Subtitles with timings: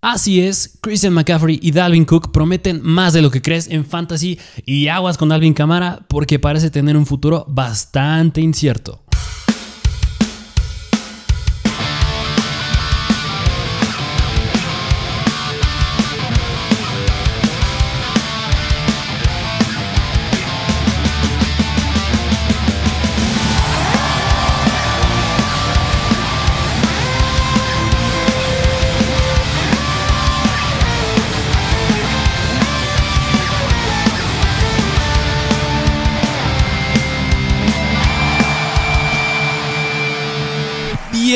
[0.00, 4.38] Así es, Christian McCaffrey y Dalvin Cook prometen más de lo que crees en fantasy
[4.64, 9.00] y aguas con Dalvin Camara porque parece tener un futuro bastante incierto.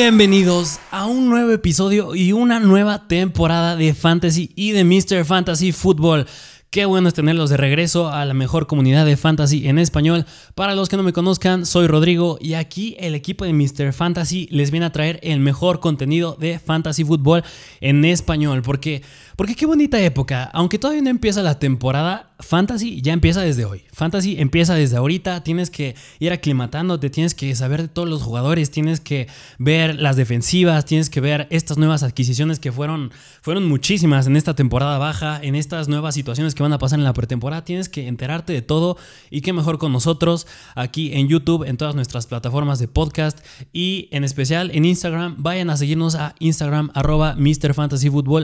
[0.05, 5.23] Bienvenidos a un nuevo episodio y una nueva temporada de Fantasy y de Mr.
[5.23, 6.27] Fantasy Football.
[6.73, 10.25] Qué bueno es tenerlos de regreso a la mejor comunidad de fantasy en español.
[10.55, 13.93] Para los que no me conozcan, soy Rodrigo y aquí el equipo de Mr.
[13.93, 17.43] Fantasy les viene a traer el mejor contenido de fantasy fútbol
[17.79, 18.63] en español.
[18.63, 19.03] Porque,
[19.35, 20.49] porque qué bonita época.
[20.53, 23.83] Aunque todavía no empieza la temporada, Fantasy ya empieza desde hoy.
[23.93, 25.43] Fantasy empieza desde ahorita.
[25.43, 29.27] Tienes que ir aclimatándote, tienes que saber de todos los jugadores, tienes que
[29.57, 34.55] ver las defensivas, tienes que ver estas nuevas adquisiciones que fueron, fueron muchísimas en esta
[34.55, 37.63] temporada baja, en estas nuevas situaciones que van a pasar en la pretemporada.
[37.63, 38.97] Tienes que enterarte de todo
[39.31, 43.39] y qué mejor con nosotros aquí en YouTube, en todas nuestras plataformas de podcast
[43.71, 45.35] y en especial en Instagram.
[45.37, 47.73] Vayan a seguirnos a Instagram arroba Mr.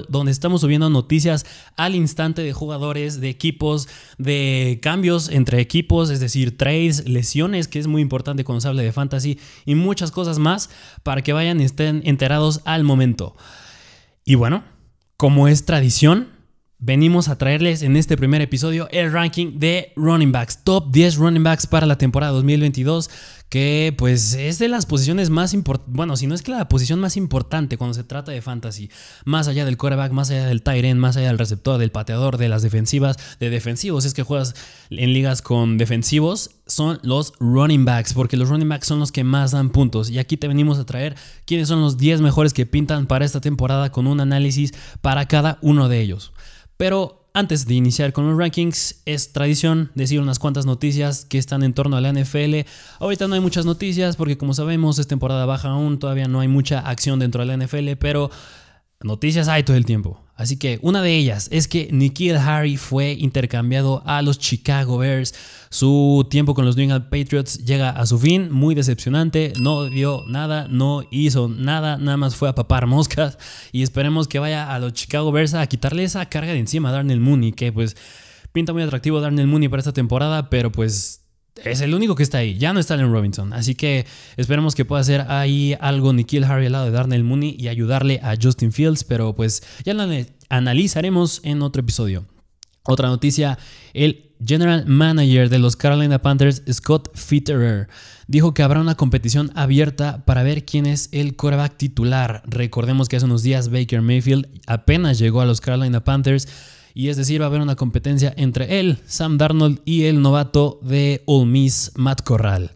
[0.09, 6.19] Donde estamos subiendo noticias al instante de jugadores, de equipos de cambios entre equipos, es
[6.19, 10.39] decir, trades, lesiones, que es muy importante cuando se habla de fantasy, y muchas cosas
[10.39, 10.69] más
[11.03, 13.35] para que vayan y estén enterados al momento.
[14.23, 14.63] Y bueno,
[15.17, 16.29] como es tradición,
[16.77, 21.43] venimos a traerles en este primer episodio el ranking de running backs, top 10 running
[21.43, 23.09] backs para la temporada 2022
[23.49, 26.99] que pues es de las posiciones más importantes, bueno, si no es que la posición
[26.99, 28.91] más importante cuando se trata de fantasy,
[29.25, 32.37] más allá del quarterback, más allá del tight end, más allá del receptor, del pateador,
[32.37, 34.53] de las defensivas, de defensivos, es que juegas
[34.91, 39.23] en ligas con defensivos, son los running backs, porque los running backs son los que
[39.23, 40.11] más dan puntos.
[40.11, 43.41] Y aquí te venimos a traer quiénes son los 10 mejores que pintan para esta
[43.41, 46.33] temporada con un análisis para cada uno de ellos.
[46.77, 51.63] Pero antes de iniciar con los rankings, es tradición decir unas cuantas noticias que están
[51.63, 52.67] en torno a la NFL.
[52.99, 56.47] Ahorita no hay muchas noticias porque como sabemos es temporada baja aún, todavía no hay
[56.47, 58.31] mucha acción dentro de la NFL, pero
[59.03, 60.21] noticias hay todo el tiempo.
[60.35, 65.33] Así que una de ellas es que Nikhil Harry fue intercambiado a los Chicago Bears.
[65.69, 70.23] Su tiempo con los New England Patriots llega a su fin, muy decepcionante, no dio
[70.27, 73.37] nada, no hizo nada, nada más fue a papar moscas
[73.73, 76.93] y esperemos que vaya a los Chicago Bears a quitarle esa carga de encima a
[76.93, 77.97] Darnell Mooney, que pues
[78.53, 81.18] pinta muy atractivo Darnell Mooney para esta temporada, pero pues
[81.65, 82.57] es el único que está ahí.
[82.57, 83.53] Ya no está Allen Robinson.
[83.53, 84.05] Así que
[84.37, 88.19] esperemos que pueda hacer ahí algo Nikhil Harry al lado de Darnell Mooney y ayudarle
[88.23, 89.03] a Justin Fields.
[89.03, 90.03] Pero pues ya lo
[90.49, 92.25] analizaremos en otro episodio.
[92.83, 93.59] Otra noticia,
[93.93, 97.87] el general manager de los Carolina Panthers, Scott Fitterer,
[98.27, 102.41] dijo que habrá una competición abierta para ver quién es el quarterback titular.
[102.45, 106.47] Recordemos que hace unos días Baker Mayfield apenas llegó a los Carolina Panthers
[106.93, 110.79] y es decir, va a haber una competencia entre él, Sam Darnold y el novato
[110.81, 112.71] de Ole Miss, Matt Corral.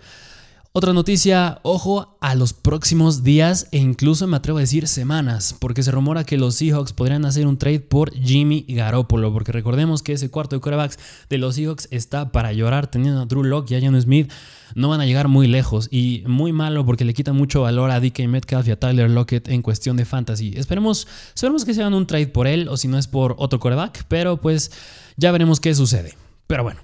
[0.75, 5.83] Otra noticia, ojo a los próximos días e incluso me atrevo a decir semanas, porque
[5.83, 10.13] se rumora que los Seahawks podrían hacer un trade por Jimmy Garoppolo, porque recordemos que
[10.13, 10.97] ese cuarto de quarterbacks
[11.29, 14.31] de los Seahawks está para llorar, teniendo a Drew Locke y a John Smith,
[14.75, 17.99] no van a llegar muy lejos y muy malo porque le quita mucho valor a
[17.99, 20.53] DK Metcalf y a Tyler Lockett en cuestión de fantasy.
[20.55, 23.59] Esperemos, esperemos que se hagan un trade por él o si no es por otro
[23.59, 24.71] quarterback, pero pues
[25.17, 26.15] ya veremos qué sucede.
[26.47, 26.81] Pero bueno,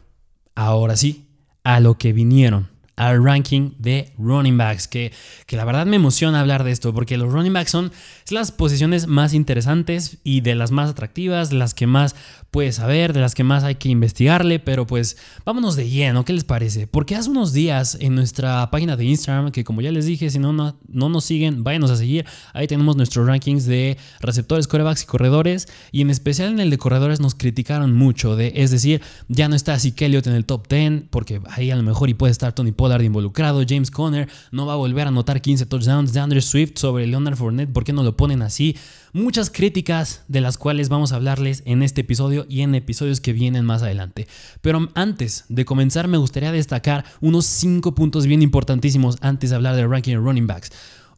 [0.55, 1.27] ahora sí,
[1.63, 5.13] a lo que vinieron al ranking de running backs, que,
[5.45, 7.93] que, la verdad me emociona hablar de esto, porque los running backs son
[8.29, 12.13] las posiciones más interesantes y de las más atractivas, las que más
[12.51, 15.15] puedes saber, de las que más hay que investigarle, pero pues
[15.45, 16.87] vámonos de lleno, ¿qué les parece?
[16.87, 20.39] Porque hace unos días en nuestra página de Instagram, que como ya les dije, si
[20.39, 25.03] no, no, no nos siguen, váyanos a seguir, ahí tenemos nuestros rankings de receptores, corebacks
[25.03, 29.01] y corredores, y en especial en el de corredores nos criticaron mucho, de, es decir,
[29.29, 32.13] ya no está así Elliott en el top 10, porque ahí a lo mejor y
[32.13, 36.13] puede estar Tony Pollard involucrado, James Conner no va a volver a anotar 15 touchdowns
[36.13, 38.75] de Andrew Swift sobre Leonard Fournette, ¿por qué no lo ponen así?
[39.13, 43.33] muchas críticas de las cuales vamos a hablarles en este episodio y en episodios que
[43.33, 44.27] vienen más adelante.
[44.61, 49.75] Pero antes de comenzar me gustaría destacar unos 5 puntos bien importantísimos antes de hablar
[49.75, 50.71] del ranking de running backs.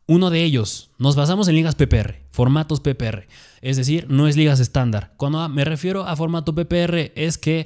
[0.07, 3.27] Uno de ellos, nos basamos en ligas PPR, formatos PPR,
[3.62, 5.13] es decir, no es ligas estándar.
[5.15, 7.65] Cuando me refiero a formato PPR es que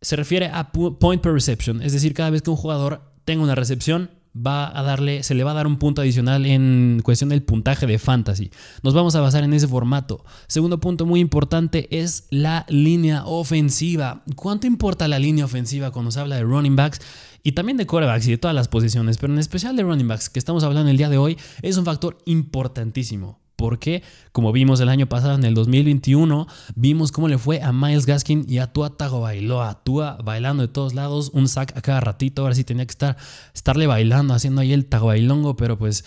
[0.00, 3.54] se refiere a point per reception, es decir, cada vez que un jugador tenga una
[3.54, 7.42] recepción, va a darle, se le va a dar un punto adicional en cuestión del
[7.42, 8.50] puntaje de fantasy.
[8.82, 10.24] Nos vamos a basar en ese formato.
[10.46, 14.22] Segundo punto muy importante es la línea ofensiva.
[14.34, 17.00] ¿Cuánto importa la línea ofensiva cuando se habla de running backs?
[17.42, 20.28] y también de quarterbacks y de todas las posiciones, pero en especial de running backs
[20.30, 23.38] que estamos hablando el día de hoy, es un factor importantísimo.
[23.56, 28.04] Porque, como vimos el año pasado, en el 2021, vimos cómo le fue a Miles
[28.04, 29.82] Gaskin y a Tua Tagovailoa.
[29.82, 32.42] Tua bailando de todos lados, un sack a cada ratito.
[32.42, 33.16] Ahora sí tenía que estar,
[33.54, 36.04] estarle bailando, haciendo ahí el Tagobailongo, pero pues,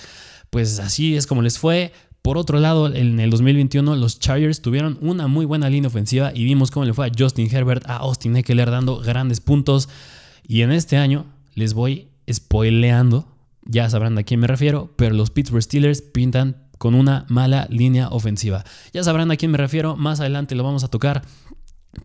[0.52, 1.92] pues así es como les fue.
[2.22, 6.44] Por otro lado, en el 2021 los Chargers tuvieron una muy buena línea ofensiva y
[6.44, 9.90] vimos cómo le fue a Justin Herbert, a Austin Eckler dando grandes puntos.
[10.46, 11.26] Y en este año
[11.56, 13.28] les voy spoileando,
[13.66, 18.10] ya sabrán a quién me refiero, pero los Pittsburgh Steelers pintan con una mala línea
[18.10, 18.66] ofensiva.
[18.92, 21.22] Ya sabrán a quién me refiero, más adelante lo vamos a tocar.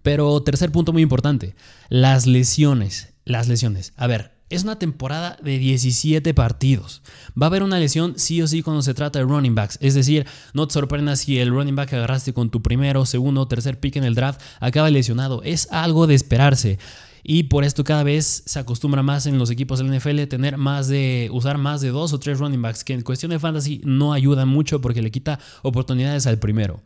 [0.02, 1.54] Pero tercer punto muy importante,
[1.88, 3.14] las lesiones.
[3.24, 3.94] Las lesiones.
[3.96, 7.02] A ver, es una temporada de 17 partidos.
[7.40, 9.78] Va a haber una lesión sí o sí cuando se trata de running backs.
[9.80, 13.48] Es decir, no te sorprendas si el running back que agarraste con tu primero, segundo
[13.48, 15.42] tercer pick en el draft acaba lesionado.
[15.42, 16.78] Es algo de esperarse
[17.26, 20.88] y por esto cada vez se acostumbra más en los equipos del NFL tener más
[20.88, 24.12] de usar más de dos o tres running backs que en cuestión de fantasy no
[24.12, 26.82] ayuda mucho porque le quita oportunidades al primero.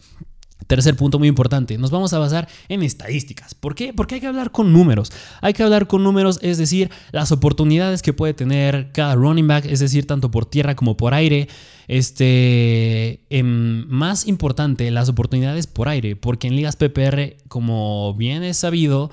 [0.66, 3.54] Tercer punto muy importante, nos vamos a basar en estadísticas.
[3.54, 3.92] ¿Por qué?
[3.92, 5.10] Porque hay que hablar con números.
[5.40, 9.64] Hay que hablar con números, es decir, las oportunidades que puede tener cada running back,
[9.66, 11.48] es decir, tanto por tierra como por aire.
[11.86, 18.58] Este, em, más importante, las oportunidades por aire, porque en ligas PPR, como bien es
[18.58, 19.10] sabido,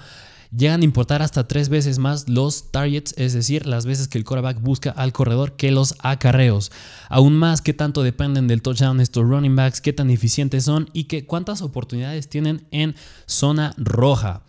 [0.55, 4.23] llegan a importar hasta tres veces más los targets, es decir, las veces que el
[4.23, 6.71] quarterback busca al corredor que los acarreos.
[7.09, 11.05] Aún más qué tanto dependen del touchdown estos running backs, qué tan eficientes son y
[11.05, 14.43] que cuántas oportunidades tienen en zona roja.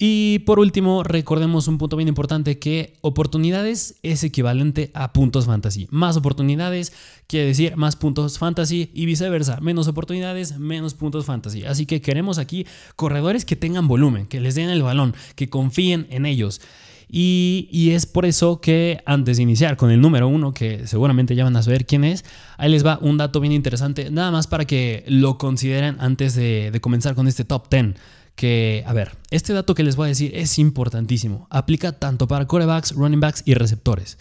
[0.00, 5.88] Y por último, recordemos un punto bien importante que oportunidades es equivalente a puntos fantasy.
[5.90, 6.92] Más oportunidades
[7.26, 9.58] quiere decir más puntos fantasy y viceversa.
[9.60, 11.64] Menos oportunidades, menos puntos fantasy.
[11.64, 12.64] Así que queremos aquí
[12.94, 16.60] corredores que tengan volumen, que les den el balón, que confíen en ellos.
[17.10, 21.34] Y, y, es por eso que antes de iniciar con el número uno, que seguramente
[21.34, 22.22] ya van a saber quién es,
[22.58, 26.70] ahí les va un dato bien interesante, nada más para que lo consideren antes de,
[26.70, 27.94] de comenzar con este top 10
[28.38, 31.48] que, a ver, este dato que les voy a decir es importantísimo.
[31.50, 34.16] Aplica tanto para corebacks, running backs y receptores.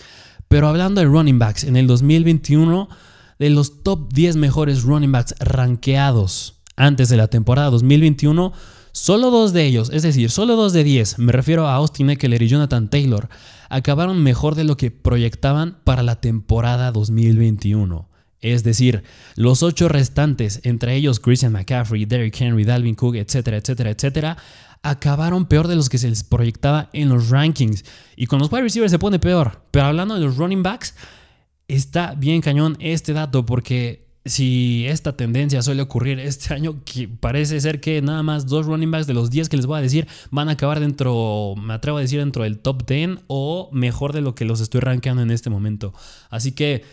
[0.47, 2.89] Pero hablando de running backs, en el 2021,
[3.37, 8.53] de los top 10 mejores running backs rankeados antes de la temporada 2021,
[8.91, 12.41] solo dos de ellos, es decir, solo dos de 10, me refiero a Austin Eckler
[12.41, 13.29] y Jonathan Taylor,
[13.69, 18.09] acabaron mejor de lo que proyectaban para la temporada 2021.
[18.41, 19.03] Es decir,
[19.35, 24.37] los ocho restantes, entre ellos Christian McCaffrey, Derrick Henry, Dalvin Cook, etcétera, etcétera, etcétera,
[24.83, 27.83] acabaron peor de los que se les proyectaba en los rankings.
[28.15, 29.61] Y con los wide receivers se pone peor.
[29.71, 30.93] Pero hablando de los running backs,
[31.67, 37.59] está bien cañón este dato porque si esta tendencia suele ocurrir este año, que parece
[37.61, 40.07] ser que nada más dos running backs de los 10 que les voy a decir
[40.31, 44.21] van a acabar dentro, me atrevo a decir, dentro del top 10 o mejor de
[44.21, 45.93] lo que los estoy rankeando en este momento.
[46.29, 46.83] Así que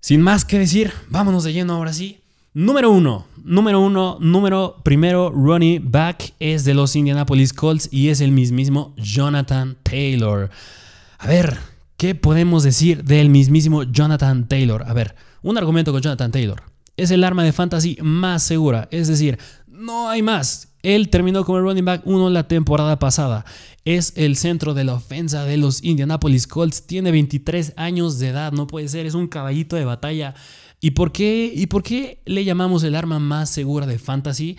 [0.00, 2.20] sin más que decir, vámonos de lleno ahora sí.
[2.54, 8.20] Número uno, número uno, número primero, Ronnie back es de los Indianapolis Colts y es
[8.20, 10.50] el mismísimo Jonathan Taylor.
[11.18, 11.58] A ver,
[11.96, 14.84] ¿qué podemos decir del mismísimo Jonathan Taylor?
[14.86, 16.62] A ver, un argumento con Jonathan Taylor.
[16.96, 20.67] Es el arma de fantasy más segura, es decir, no hay más.
[20.82, 23.44] Él terminó como el running back 1 la temporada pasada.
[23.84, 26.86] Es el centro de la ofensa de los Indianapolis Colts.
[26.86, 30.34] Tiene 23 años de edad, no puede ser, es un caballito de batalla.
[30.80, 34.56] ¿Y por qué, y por qué le llamamos el arma más segura de fantasy?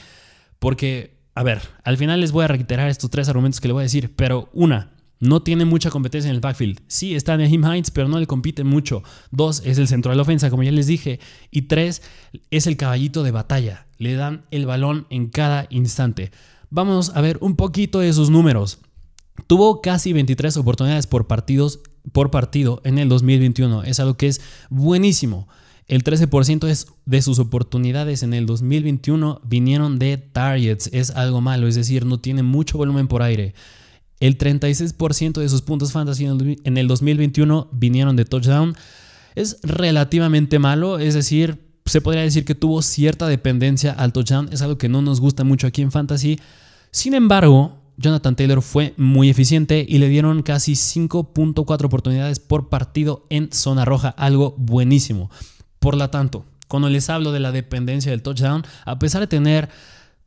[0.60, 3.82] Porque, a ver, al final les voy a reiterar estos tres argumentos que le voy
[3.82, 6.80] a decir, pero una, no tiene mucha competencia en el backfield.
[6.88, 9.04] Sí, está Nahim Hines, pero no le compite mucho.
[9.32, 11.20] Dos, es el centro de la ofensa, como ya les dije.
[11.52, 12.02] Y tres,
[12.52, 13.86] es el caballito de batalla.
[13.98, 16.32] Le dan el balón en cada instante.
[16.70, 18.80] Vamos a ver un poquito de sus números.
[19.48, 21.80] Tuvo casi 23 oportunidades por, partidos,
[22.12, 23.84] por partido en el 2021.
[23.84, 25.48] Es algo que es buenísimo.
[25.88, 30.88] El 13% de sus oportunidades en el 2021 vinieron de targets.
[30.94, 33.56] Es algo malo, es decir, no tiene mucho volumen por aire.
[34.20, 38.76] El 36% de sus puntos fantasy en el 2021 vinieron de touchdown.
[39.36, 44.50] Es relativamente malo, es decir, se podría decir que tuvo cierta dependencia al touchdown.
[44.52, 46.40] Es algo que no nos gusta mucho aquí en fantasy.
[46.92, 53.26] Sin embargo, Jonathan Taylor fue muy eficiente y le dieron casi 5.4 oportunidades por partido
[53.30, 55.30] en zona roja, algo buenísimo.
[55.80, 59.70] Por lo tanto, cuando les hablo de la dependencia del touchdown, a pesar de tener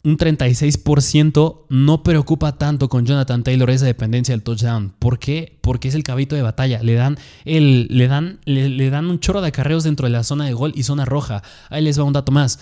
[0.04, 4.92] un 36% no preocupa tanto con Jonathan Taylor esa dependencia del touchdown.
[4.99, 5.59] ¿Por qué?
[5.61, 6.82] Porque es el cabito de batalla.
[6.82, 10.47] Le dan, el, le dan, le, dan un chorro de acarreos dentro de la zona
[10.47, 11.42] de gol y zona roja.
[11.71, 12.59] Ahí les va un dato más.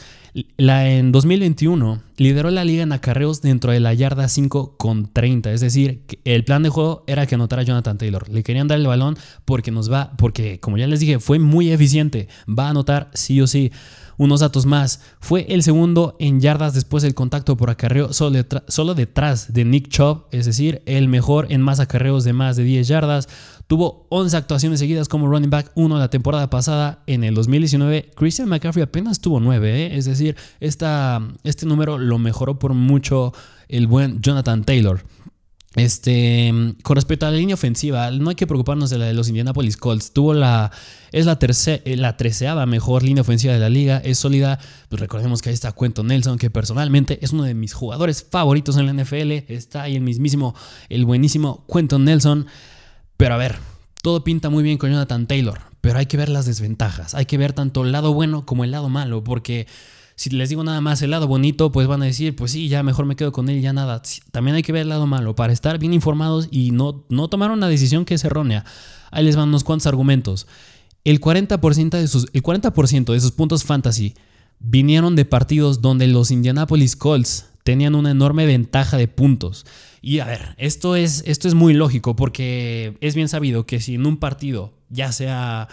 [0.59, 5.50] La, en 2021 lideró la liga en acarreos dentro de la yarda 5 con 30.
[5.52, 8.28] Es decir, el plan de juego era que anotara Jonathan Taylor.
[8.28, 9.16] Le querían dar el balón
[9.47, 12.28] porque nos va, porque como ya les dije, fue muy eficiente.
[12.47, 13.73] Va a anotar sí o sí.
[14.21, 15.00] Unos datos más.
[15.19, 20.27] Fue el segundo en yardas después del contacto por acarreo, solo, detrás de Nick Chubb,
[20.31, 23.31] es decir, el mejor en más acarreos de más de 10 yardas.
[23.67, 27.03] Tuvo 11 actuaciones seguidas como running back 1 la temporada pasada.
[27.07, 29.97] En el 2019, Christian McCaffrey apenas tuvo 9, ¿eh?
[29.97, 33.33] es decir, esta, este número lo mejoró por mucho
[33.71, 35.03] el buen Jonathan Taylor.
[35.77, 39.29] Este, con respecto a la línea ofensiva, no hay que preocuparnos de la de los
[39.29, 40.12] Indianapolis Colts.
[40.12, 40.73] Tuvo la,
[41.12, 44.59] es la, tercera, la treceava mejor línea ofensiva de la liga, es sólida.
[44.89, 48.77] Pues recordemos que ahí está Cuento Nelson, que personalmente es uno de mis jugadores favoritos
[48.79, 49.31] en la NFL.
[49.53, 50.57] Está ahí el mismísimo,
[50.89, 52.47] el buenísimo Cuento Nelson.
[53.17, 53.57] Pero a ver,
[54.03, 57.15] todo pinta muy bien con Jonathan Taylor, pero hay que ver las desventajas.
[57.15, 59.69] Hay que ver tanto el lado bueno como el lado malo, porque
[60.21, 62.83] si les digo nada más el lado bonito, pues van a decir, pues sí, ya
[62.83, 64.03] mejor me quedo con él, ya nada.
[64.33, 67.50] También hay que ver el lado malo para estar bien informados y no, no tomar
[67.50, 68.67] una decisión que es errónea.
[69.11, 70.47] Ahí les van unos cuantos argumentos.
[71.05, 74.12] El 40%, de sus, el 40 de sus puntos fantasy
[74.59, 79.65] vinieron de partidos donde los Indianapolis Colts tenían una enorme ventaja de puntos.
[80.03, 83.95] Y a ver, esto es, esto es muy lógico porque es bien sabido que si
[83.95, 85.69] en un partido, ya sea,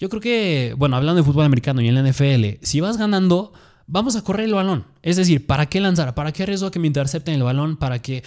[0.00, 3.52] yo creo que, bueno, hablando de fútbol americano y en la NFL, si vas ganando,
[3.86, 4.84] vamos a correr el balón.
[5.02, 6.14] Es decir, ¿para qué lanzar?
[6.14, 7.76] ¿Para qué arriesgo que me intercepten el balón?
[7.76, 8.22] ¿Para que,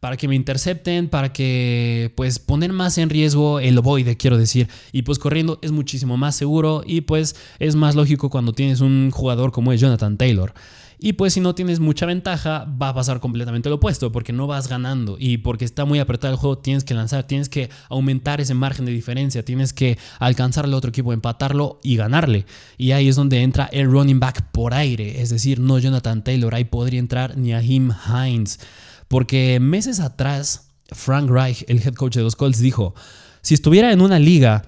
[0.00, 1.08] para que me intercepten?
[1.08, 4.68] ¿Para que, pues, poner más en riesgo el ovoide, quiero decir?
[4.92, 9.10] Y pues corriendo es muchísimo más seguro y pues es más lógico cuando tienes un
[9.10, 10.54] jugador como es Jonathan Taylor.
[10.98, 14.46] Y pues si no tienes mucha ventaja, va a pasar completamente lo opuesto, porque no
[14.46, 15.16] vas ganando.
[15.18, 18.86] Y porque está muy apretado el juego, tienes que lanzar, tienes que aumentar ese margen
[18.86, 22.46] de diferencia, tienes que alcanzar al otro equipo, empatarlo y ganarle.
[22.78, 26.54] Y ahí es donde entra el running back por aire, es decir, no Jonathan Taylor,
[26.54, 28.60] ahí podría entrar ni a Hines,
[29.08, 32.94] porque meses atrás Frank Reich, el head coach de los Colts, dijo,
[33.42, 34.64] si estuviera en una liga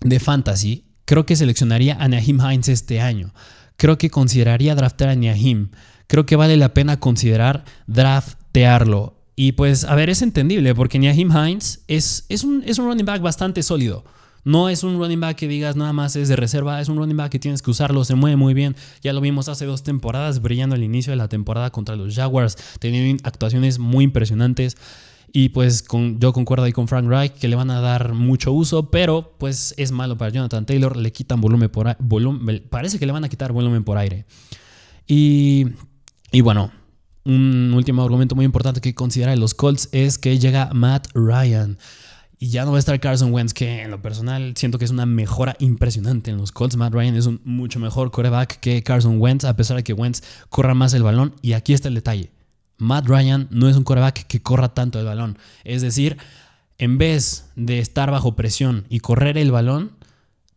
[0.00, 3.32] de fantasy, creo que seleccionaría a Naheem Hines este año
[3.76, 5.70] creo que consideraría draftear a Niahim.
[6.06, 9.14] Creo que vale la pena considerar draftearlo.
[9.36, 13.06] Y pues, a ver, es entendible porque Niahim Hines es, es, un, es un running
[13.06, 14.04] back bastante sólido.
[14.44, 17.16] No es un running back que digas nada más es de reserva, es un running
[17.16, 18.76] back que tienes que usarlo, se mueve muy bien.
[19.02, 22.58] Ya lo vimos hace dos temporadas brillando al inicio de la temporada contra los Jaguars,
[22.78, 24.76] teniendo actuaciones muy impresionantes.
[25.36, 28.52] Y pues con, yo concuerdo ahí con Frank Reich que le van a dar mucho
[28.52, 33.04] uso, pero pues es malo para Jonathan Taylor, le quitan volumen por volumen, parece que
[33.04, 34.26] le van a quitar volumen por aire.
[35.08, 35.66] Y,
[36.30, 36.70] y bueno,
[37.24, 41.78] un último argumento muy importante que considerar los Colts es que llega Matt Ryan.
[42.38, 44.92] Y ya no va a estar Carson Wentz, que en lo personal siento que es
[44.92, 46.76] una mejora impresionante en los Colts.
[46.76, 50.22] Matt Ryan es un mucho mejor coreback que Carson Wentz, a pesar de que Wentz
[50.48, 51.34] corra más el balón.
[51.42, 52.33] Y aquí está el detalle.
[52.78, 55.38] Matt Ryan no es un coreback que corra tanto el balón.
[55.64, 56.18] Es decir,
[56.78, 59.92] en vez de estar bajo presión y correr el balón,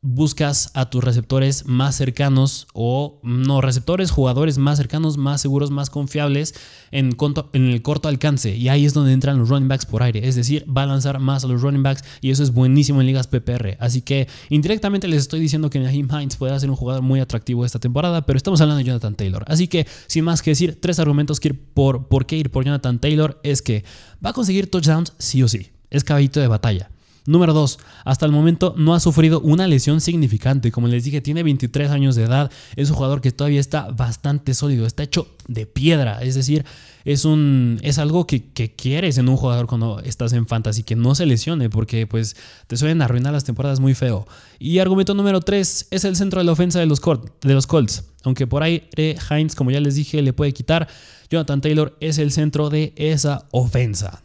[0.02, 5.90] buscas a tus receptores más cercanos o no receptores, jugadores más cercanos, más seguros, más
[5.90, 6.54] confiables
[6.92, 7.16] en,
[7.54, 8.56] el corto alcance.
[8.56, 10.28] Y ahí es donde entran los running backs por aire.
[10.28, 13.08] Es decir, va a lanzar más a los running backs y eso es buenísimo en
[13.08, 13.78] ligas PPR.
[13.80, 17.66] Así que indirectamente les estoy diciendo que Naheem Hines podrá ser un jugador muy atractivo
[17.66, 19.44] esta temporada, pero estamos hablando de Jonathan Taylor.
[19.48, 22.64] Así que, sin más que decir, tres argumentos que ir por, por qué ir por
[22.64, 23.84] Jonathan Taylor es que
[24.24, 25.72] va a conseguir touchdowns sí o sí.
[25.90, 26.90] Es caballito de batalla.
[27.28, 27.78] Número 2.
[28.06, 30.72] Hasta el momento no ha sufrido una lesión significante.
[30.72, 32.50] Como les dije, tiene 23 años de edad.
[32.78, 34.88] Es un jugador que todavía está bastante sólido.
[34.88, 36.24] Está hecho de piedra.
[36.24, 36.64] Es decir,
[37.04, 40.84] es, un, es algo que, quieres en un jugador cuando estás en fantasy.
[40.84, 44.26] Que no se lesione porque pues te suelen arruinar las temporadas muy feo.
[44.58, 45.90] Y argumento número 3.
[45.92, 48.06] Es el centro de la ofensa de los, de los Colts.
[48.24, 50.88] Aunque por ahí Heinz, como ya les dije, le puede quitar.
[51.30, 54.24] Jonathan Taylor es el centro de esa ofensa.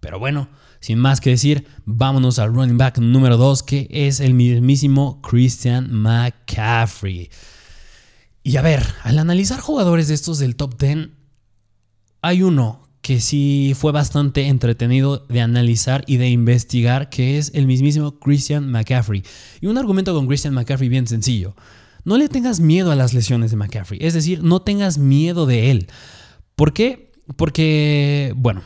[0.00, 0.48] Pero bueno.
[0.84, 5.90] Sin más que decir, vámonos al running back número 2, que es el mismísimo Christian
[5.90, 7.30] McCaffrey.
[8.42, 11.08] Y a ver, al analizar jugadores de estos del top 10,
[12.20, 17.66] hay uno que sí fue bastante entretenido de analizar y de investigar, que es el
[17.66, 19.22] mismísimo Christian McCaffrey.
[19.62, 21.56] Y un argumento con Christian McCaffrey bien sencillo.
[22.04, 25.70] No le tengas miedo a las lesiones de McCaffrey, es decir, no tengas miedo de
[25.70, 25.88] él.
[26.54, 27.10] ¿Por qué?
[27.36, 28.60] Porque, bueno,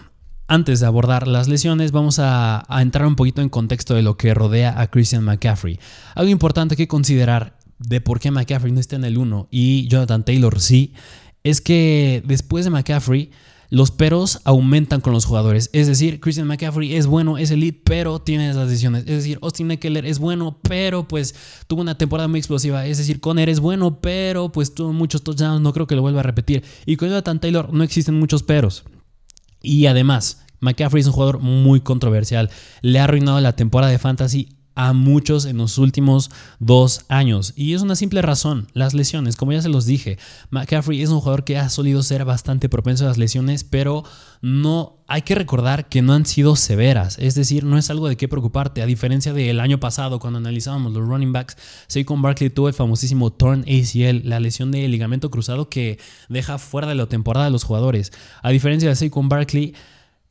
[0.49, 4.33] antes de abordar las lesiones, vamos a, entrar un poquito en contexto de lo que
[4.33, 5.79] rodea a Christian McCaffrey.
[6.15, 10.25] Algo importante que considerar de por qué McCaffrey no está en el 1 y Jonathan
[10.25, 10.95] Taylor sí,
[11.45, 13.31] es que después de McCaffrey,
[13.71, 15.69] los peros aumentan con los jugadores.
[15.75, 19.03] Es decir, Christian McCaffrey es bueno, es elite, pero tiene las lesiones.
[19.03, 21.35] Es decir, Austin Eckler es bueno, pero pues
[21.67, 22.87] tuvo una temporada muy explosiva.
[22.87, 26.21] Es decir, Conner es bueno, pero pues tuvo muchos touchdowns, no creo que lo vuelva
[26.21, 26.65] a repetir.
[26.87, 28.85] Y con Jonathan Taylor no existen muchos peros.
[29.63, 32.51] Y además, McCaffrey es un jugador muy controversial.
[32.83, 36.31] Le ha arruinado la temporada de fantasy a muchos en los últimos
[36.61, 37.53] dos años.
[37.57, 39.35] Y es una simple razón, las lesiones.
[39.35, 40.19] Como ya se los dije,
[40.51, 44.05] McCaffrey es un jugador que ha solido ser bastante propenso a las lesiones, pero
[44.41, 47.19] no hay que recordar que no han sido severas.
[47.19, 48.81] Es decir, no es algo de qué preocuparte.
[48.81, 51.57] A diferencia del año pasado, cuando analizábamos los running backs,
[51.89, 56.87] Saquon Barkley tuvo el famosísimo torn ACL, la lesión de ligamento cruzado que deja fuera
[56.87, 58.13] de la temporada a los jugadores.
[58.45, 59.75] A diferencia de Saquon Barkley,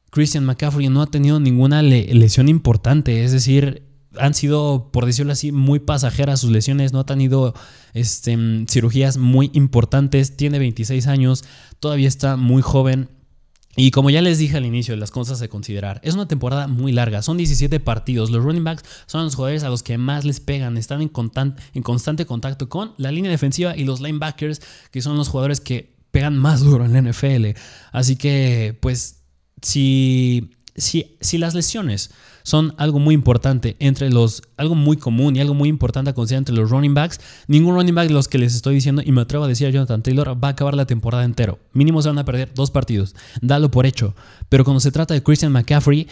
[0.10, 3.87] Christian McCaffrey no ha tenido ninguna lesión importante, es decir,
[4.20, 7.54] han sido, por decirlo así, muy pasajeras sus lesiones, no ha tenido
[7.94, 8.38] este,
[8.70, 11.44] cirugías muy importantes, tiene 26 años,
[11.80, 13.10] todavía está muy joven.
[13.76, 16.92] Y como ya les dije al inicio, las cosas a considerar, es una temporada muy
[16.92, 20.40] larga, son 17 partidos, los running backs son los jugadores a los que más les
[20.40, 21.12] pegan, están en,
[21.74, 25.96] en constante contacto con la línea defensiva y los linebackers, que son los jugadores que
[26.10, 27.60] pegan más duro en la NFL.
[27.92, 29.20] Así que, pues,
[29.62, 32.12] si, si, si las lesiones
[32.44, 36.42] son algo muy importante entre los, algo muy común y algo muy importante a considerar
[36.42, 37.20] entre los running backs.
[37.48, 39.72] Ningún running back de los que les estoy diciendo, y me atrevo a decir a
[39.72, 41.60] Jonathan Taylor, va a acabar la temporada entero.
[41.74, 43.16] Mínimo se van a perder dos partidos.
[43.42, 44.16] Dalo por hecho.
[44.48, 46.08] Pero cuando se trata de Christian McCaffrey,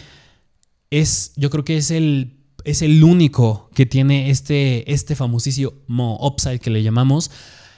[0.90, 2.32] es, yo creo que es el
[2.64, 7.30] es el único que tiene este, este famosísimo upside que le llamamos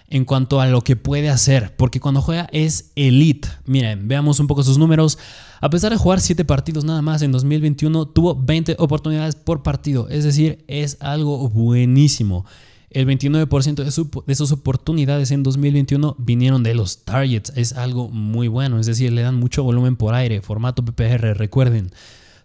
[0.08, 3.48] en cuanto a lo que puede hacer, porque cuando juega es elite.
[3.66, 5.18] Miren, veamos un poco sus números.
[5.60, 10.08] A pesar de jugar 7 partidos nada más en 2021, tuvo 20 oportunidades por partido,
[10.08, 12.44] es decir, es algo buenísimo.
[12.90, 18.48] El 29% de, de, sus oportunidades en 2021 vinieron de los targets, es algo muy
[18.48, 21.90] bueno, es decir, le dan mucho volumen por aire, formato PPR, recuerden.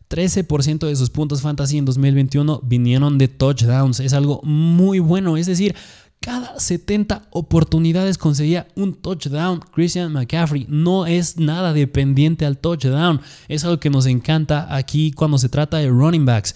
[0.10, 5.46] 13% de sus puntos fantasy en 2021 vinieron de touchdowns, es algo muy bueno, es
[5.46, 5.76] decir,
[6.24, 9.60] cada 70 oportunidades conseguía un touchdown.
[9.74, 13.20] Christian McCaffrey no es nada dependiente al touchdown.
[13.50, 16.56] Es algo que nos encanta aquí cuando se trata de running backs.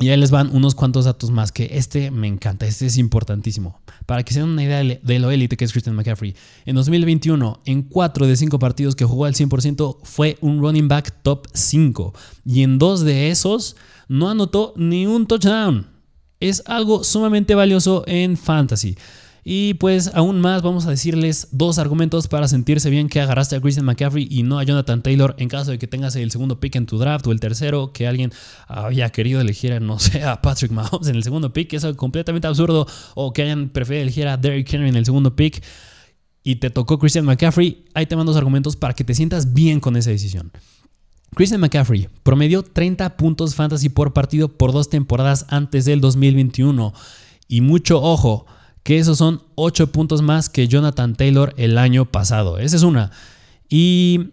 [0.00, 3.80] Y ahí les van unos cuantos datos más, que este me encanta, este es importantísimo.
[4.04, 6.36] Para que se den una idea de lo élite que es Christian McCaffrey.
[6.66, 11.22] En 2021, en 4 de 5 partidos que jugó al 100%, fue un running back
[11.22, 12.12] top 5.
[12.44, 13.76] Y en 2 de esos,
[14.08, 15.97] no anotó ni un touchdown
[16.40, 18.96] es algo sumamente valioso en fantasy.
[19.50, 23.60] Y pues aún más vamos a decirles dos argumentos para sentirse bien que agarraste a
[23.62, 26.76] Christian McCaffrey y no a Jonathan Taylor en caso de que tengas el segundo pick
[26.76, 28.30] en tu draft o el tercero que alguien
[28.66, 32.46] había querido elegir, no sé, a Patrick Mahomes en el segundo pick, que es completamente
[32.46, 35.62] absurdo, o que hayan preferido elegir a Derrick Henry en el segundo pick
[36.42, 39.80] y te tocó Christian McCaffrey, ahí te mando dos argumentos para que te sientas bien
[39.80, 40.52] con esa decisión.
[41.34, 46.92] Christian McCaffrey promedió 30 puntos fantasy por partido por dos temporadas antes del 2021.
[47.48, 48.46] Y mucho ojo,
[48.82, 52.58] que esos son 8 puntos más que Jonathan Taylor el año pasado.
[52.58, 53.10] Esa es una.
[53.68, 54.30] Y,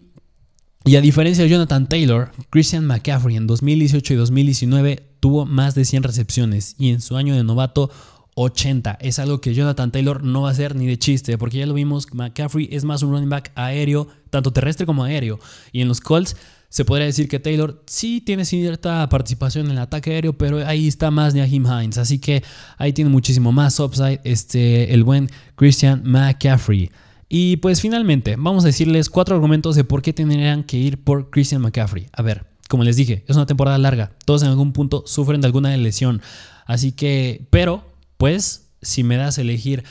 [0.84, 5.84] y a diferencia de Jonathan Taylor, Christian McCaffrey en 2018 y 2019 tuvo más de
[5.84, 7.90] 100 recepciones y en su año de novato
[8.34, 8.98] 80.
[9.00, 11.74] Es algo que Jonathan Taylor no va a hacer ni de chiste, porque ya lo
[11.74, 15.40] vimos, McCaffrey es más un running back aéreo, tanto terrestre como aéreo.
[15.72, 16.36] Y en los Colts
[16.68, 20.88] se podría decir que Taylor sí tiene cierta participación en el ataque aéreo, pero ahí
[20.88, 21.98] está más Nahim Hines.
[21.98, 22.42] Así que
[22.78, 26.90] ahí tiene muchísimo más upside este, el buen Christian McCaffrey.
[27.28, 31.30] Y pues finalmente, vamos a decirles cuatro argumentos de por qué tendrían que ir por
[31.30, 32.06] Christian McCaffrey.
[32.12, 34.12] A ver, como les dije, es una temporada larga.
[34.24, 36.22] Todos en algún punto sufren de alguna lesión.
[36.66, 37.84] Así que, pero,
[38.16, 39.84] pues, si me das a elegir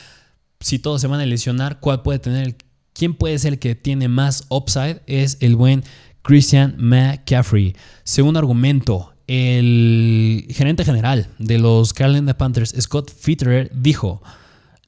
[0.60, 2.56] si todos se van a lesionar, cuál puede tener,
[2.92, 5.84] quién puede ser el que tiene más upside, es el buen
[6.26, 7.76] Christian McCaffrey.
[8.02, 14.20] Segundo argumento, el gerente general de los Carolina Panthers, Scott Fitterer, dijo,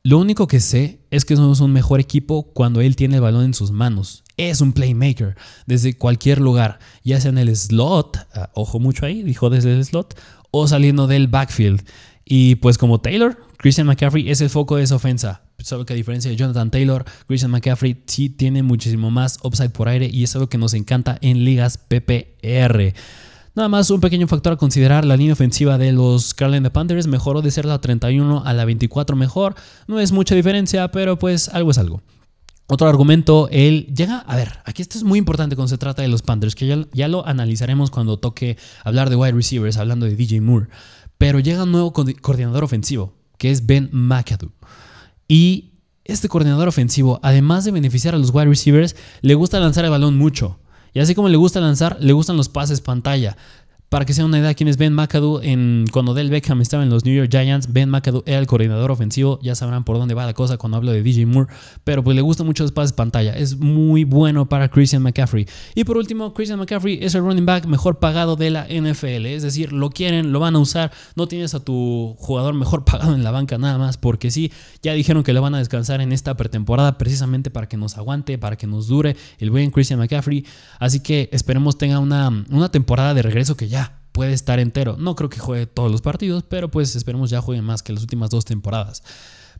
[0.02, 3.44] lo único que sé es que somos un mejor equipo cuando él tiene el balón
[3.44, 4.24] en sus manos.
[4.36, 9.22] Es un playmaker desde cualquier lugar, ya sea en el slot, ah, ojo mucho ahí,
[9.22, 10.18] dijo desde el slot,
[10.50, 11.84] o saliendo del backfield.
[12.24, 15.42] Y pues como Taylor, Christian McCaffrey es el foco de esa ofensa.
[15.60, 19.88] Solo que a diferencia de Jonathan Taylor, Christian McCaffrey sí tiene muchísimo más upside por
[19.88, 22.94] aire y es algo que nos encanta en ligas PPR.
[23.56, 27.42] Nada más un pequeño factor a considerar, la línea ofensiva de los Carolina Panthers mejoró
[27.42, 29.56] de ser la 31 a la 24 mejor.
[29.88, 32.02] No es mucha diferencia, pero pues algo es algo.
[32.68, 36.08] Otro argumento, él llega, a ver, aquí esto es muy importante cuando se trata de
[36.08, 40.14] los Panthers, que ya, ya lo analizaremos cuando toque hablar de wide receivers, hablando de
[40.14, 40.68] DJ Moore,
[41.16, 44.52] pero llega un nuevo coordinador ofensivo, que es Ben McAdoo.
[45.28, 49.90] Y este coordinador ofensivo, además de beneficiar a los wide receivers, le gusta lanzar el
[49.90, 50.58] balón mucho.
[50.94, 53.36] Y así como le gusta lanzar, le gustan los pases pantalla.
[53.88, 55.40] Para que sea una idea, ¿quién es Ben McAdoo?
[55.40, 58.90] En, cuando Del Beckham estaba en los New York Giants, Ben McAdoo era el coordinador
[58.90, 59.38] ofensivo.
[59.42, 61.50] Ya sabrán por dónde va la cosa cuando hablo de DJ Moore.
[61.84, 63.34] Pero pues le gusta mucho los pases pantalla.
[63.34, 65.46] Es muy bueno para Christian McCaffrey.
[65.74, 69.24] Y por último, Christian McCaffrey es el running back mejor pagado de la NFL.
[69.24, 70.92] Es decir, lo quieren, lo van a usar.
[71.16, 73.96] No tienes a tu jugador mejor pagado en la banca nada más.
[73.96, 77.78] Porque sí, ya dijeron que lo van a descansar en esta pretemporada precisamente para que
[77.78, 80.44] nos aguante, para que nos dure el buen Christian McCaffrey.
[80.78, 83.77] Así que esperemos tenga una, una temporada de regreso que ya
[84.18, 84.96] puede estar entero.
[84.98, 88.02] No creo que juegue todos los partidos, pero pues esperemos ya juegue más que las
[88.02, 89.04] últimas dos temporadas.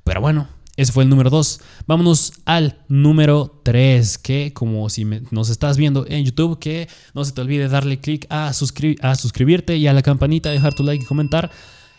[0.03, 1.61] Pero bueno, ese fue el número 2.
[1.87, 7.31] Vámonos al número 3, que como si nos estás viendo en YouTube, que no se
[7.31, 11.07] te olvide darle clic a, a suscribirte y a la campanita, dejar tu like y
[11.07, 11.53] comentar.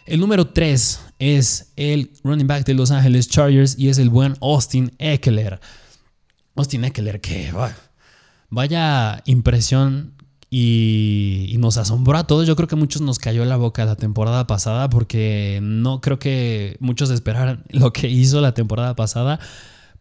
[0.06, 4.36] El número 3 es el running back de Los Ángeles Chargers y es el buen
[4.42, 5.62] Austin Eckler.
[6.58, 7.54] Austin Eckler, que
[8.50, 10.19] vaya impresión
[10.50, 12.48] y, nos asombró a todos.
[12.48, 16.78] Yo creo que muchos nos cayó la boca la temporada pasada porque no creo que
[16.80, 19.40] muchos esperaran lo que hizo la temporada pasada.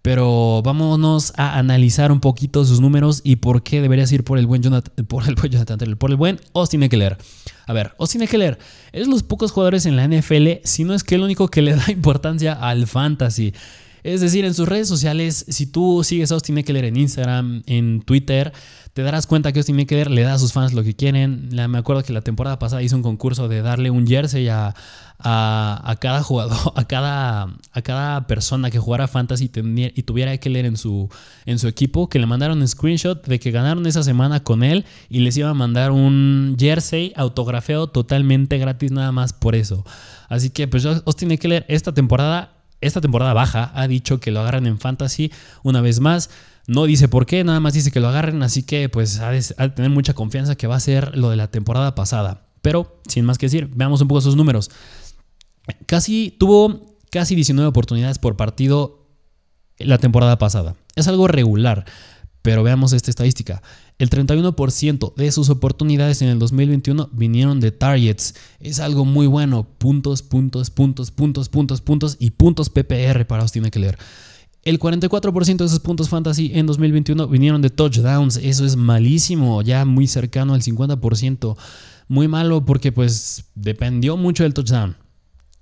[0.00, 4.46] Pero vámonos a analizar un poquito sus números y por qué deberías ir por el
[4.46, 7.18] buen Jonathan, por el buen Jonathan por el buen Austin Eckler.
[7.66, 8.58] A ver, Austin Eckler
[8.92, 11.74] es los pocos jugadores en la NFL, si no es que el único que le
[11.74, 13.52] da importancia al fantasy.
[14.04, 18.00] Es decir, en sus redes sociales, si tú sigues a Austin Eckler en Instagram, en
[18.02, 18.52] Twitter,
[18.98, 21.50] te darás cuenta que Austin Eckler le da a sus fans lo que quieren.
[21.52, 24.74] me acuerdo que la temporada pasada hizo un concurso de darle un jersey a,
[25.20, 30.76] a, cada jugador, a cada, a cada persona que jugara fantasy y, tuviera Eckler en
[30.76, 31.08] su,
[31.46, 34.84] en su equipo, que le mandaron un screenshot de que ganaron esa semana con él
[35.08, 39.84] y les iba a mandar un jersey autografeado totalmente gratis nada más por eso.
[40.28, 44.66] Así que pues Austin Eckler esta temporada esta temporada baja ha dicho que lo agarran
[44.66, 45.32] en fantasy
[45.62, 46.30] una vez más.
[46.68, 49.42] No dice por qué, nada más dice que lo agarren, así que pues ha de,
[49.74, 52.46] tener mucha confianza que va a ser lo de la temporada pasada.
[52.60, 54.70] Pero sin más que decir, veamos un poco sus números.
[55.86, 59.06] Casi tuvo casi 19 oportunidades por partido
[59.78, 60.76] la temporada pasada.
[60.94, 61.86] Es algo regular,
[62.42, 63.62] pero veamos esta estadística.
[63.98, 68.34] El 31% de sus oportunidades en el 2021 vinieron de targets.
[68.60, 69.66] Es algo muy bueno.
[69.78, 73.96] Puntos, puntos, puntos, puntos, puntos, puntos y puntos PPR para Austin Eckler.
[74.68, 78.36] El 44% de esos puntos fantasy en 2021 vinieron de touchdowns.
[78.36, 81.56] Eso es malísimo, ya muy cercano al 50%.
[82.06, 84.98] Muy malo porque pues dependió mucho del touchdown.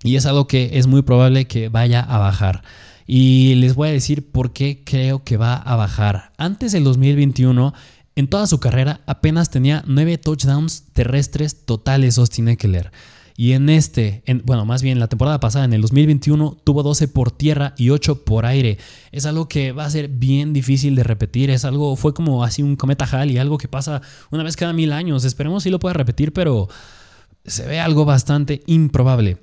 [0.03, 2.65] Y es algo que es muy probable que vaya a bajar.
[3.07, 6.33] Y les voy a decir por qué creo que va a bajar.
[6.37, 7.75] Antes del 2021,
[8.17, 12.91] en toda su carrera, apenas tenía 9 touchdowns terrestres totales Austin Eckler.
[13.39, 17.31] Y en este, bueno, más bien la temporada pasada, en el 2021, tuvo 12 por
[17.31, 18.79] tierra y 8 por aire.
[19.13, 21.51] Es algo que va a ser bien difícil de repetir.
[21.51, 24.93] Es algo, fue como así un cometa y algo que pasa una vez cada mil
[24.93, 25.25] años.
[25.25, 26.69] Esperemos si lo pueda repetir, pero
[27.45, 29.39] se ve algo bastante improbable.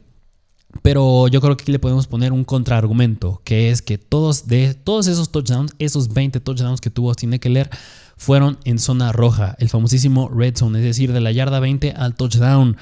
[0.81, 4.73] Pero yo creo que aquí le podemos poner un contraargumento, que es que todos, de,
[4.73, 7.69] todos esos touchdowns, esos 20 touchdowns que tuvo Austin Eckler,
[8.17, 12.15] fueron en zona roja, el famosísimo red zone, es decir, de la yarda 20 al
[12.15, 12.77] touchdown.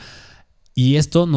[0.73, 1.29] Y esto,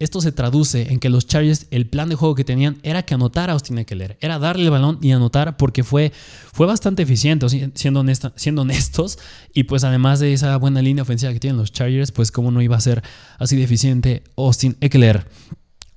[0.00, 3.14] esto se traduce en que los Chargers, el plan de juego que tenían era que
[3.14, 6.12] anotara a Austin Eckler, era darle el balón y anotar porque fue,
[6.52, 9.18] fue bastante eficiente, siendo, siendo honestos.
[9.54, 12.62] Y pues además de esa buena línea ofensiva que tienen los Chargers, pues cómo no
[12.62, 13.02] iba a ser
[13.38, 15.24] así de eficiente Austin Eckler.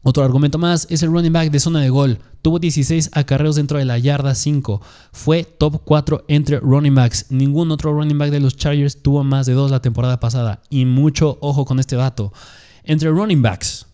[0.06, 2.20] Otro argumento más es el running back de zona de gol.
[2.42, 4.82] Tuvo 16 acarreos dentro de la yarda 5.
[5.14, 7.28] Fue top 4 entre running backs.
[7.30, 10.62] Ningún otro running back de los Chargers tuvo más de 2 la temporada pasada.
[10.70, 12.34] Y mucho ojo con este dato.
[12.84, 13.86] Entre running backs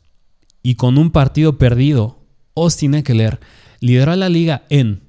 [0.64, 2.20] y con un partido perdido,
[2.56, 3.40] Austin Eckler
[3.80, 5.04] lideró la liga en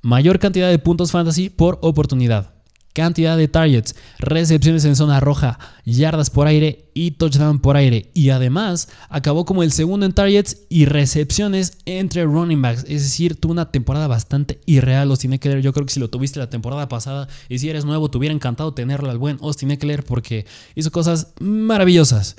[0.00, 2.54] mayor cantidad de puntos fantasy por oportunidad,
[2.94, 8.10] cantidad de targets, recepciones en zona roja, yardas por aire y touchdown por aire.
[8.14, 12.84] Y además acabó como el segundo en targets y recepciones entre running backs.
[12.88, 15.60] Es decir, tuvo una temporada bastante irreal Austin Eckler.
[15.60, 18.34] Yo creo que si lo tuviste la temporada pasada y si eres nuevo, te hubiera
[18.34, 22.36] encantado tenerlo al buen Austin Eckler porque hizo cosas maravillosas.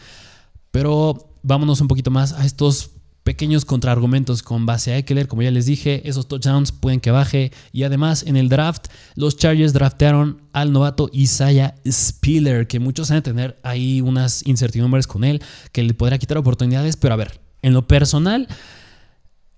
[0.78, 2.92] Pero vámonos un poquito más a estos
[3.24, 5.28] pequeños contraargumentos con base a Eckler.
[5.28, 7.52] Como ya les dije, esos touchdowns pueden que baje.
[7.72, 8.86] Y además, en el draft,
[9.16, 15.08] los Chargers draftearon al novato Isaiah Spiller, que muchos van a tener ahí unas incertidumbres
[15.08, 16.96] con él, que le podrá quitar oportunidades.
[16.96, 18.48] Pero a ver, en lo personal,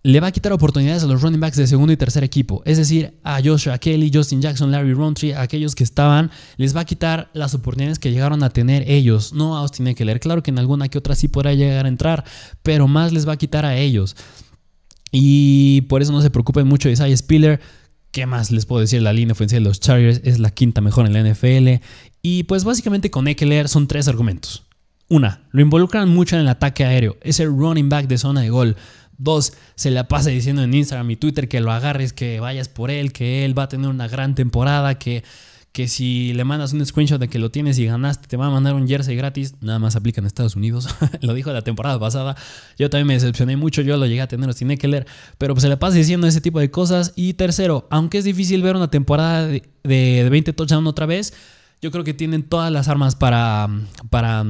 [0.02, 2.62] le va a quitar oportunidades a los running backs de segundo y tercer equipo.
[2.66, 6.82] Es decir, a Joshua Kelly, Justin Jackson, Larry Rountree, a aquellos que estaban, les va
[6.82, 10.20] a quitar las oportunidades que llegaron a tener ellos, no a Austin Eckler.
[10.20, 12.24] Claro que en alguna que otra sí podrá llegar a entrar,
[12.64, 14.16] pero más les va a quitar a ellos.
[15.12, 17.60] Y por eso no se preocupen mucho de Isaiah Spiller.
[18.12, 19.02] ¿Qué más les puedo decir?
[19.02, 21.84] La línea ofensiva de los Chargers es la quinta mejor en la NFL.
[22.22, 24.64] Y pues básicamente con Eckler son tres argumentos.
[25.10, 27.18] Una, lo involucran mucho en el ataque aéreo.
[27.22, 28.78] Es el running back de zona de gol.
[29.20, 32.90] Dos, se la pasa diciendo en Instagram y Twitter que lo agarres, que vayas por
[32.90, 35.26] él, que él va a tener una gran temporada, que,
[35.74, 38.50] que si le mandas un screenshot de que lo tienes y ganaste, te va a
[38.50, 39.56] mandar un jersey gratis.
[39.60, 40.88] Nada más aplica en Estados Unidos.
[41.22, 42.38] lo dijo la temporada pasada.
[42.78, 45.06] Yo también me decepcioné mucho, yo lo llegué a tener sin leer
[45.38, 47.12] pero pues se le pasa diciendo ese tipo de cosas.
[47.18, 51.34] Y tercero, aunque es difícil ver una temporada de, de 20 touchdowns otra vez,
[51.82, 53.68] yo creo que tienen todas las armas para,
[54.10, 54.46] para,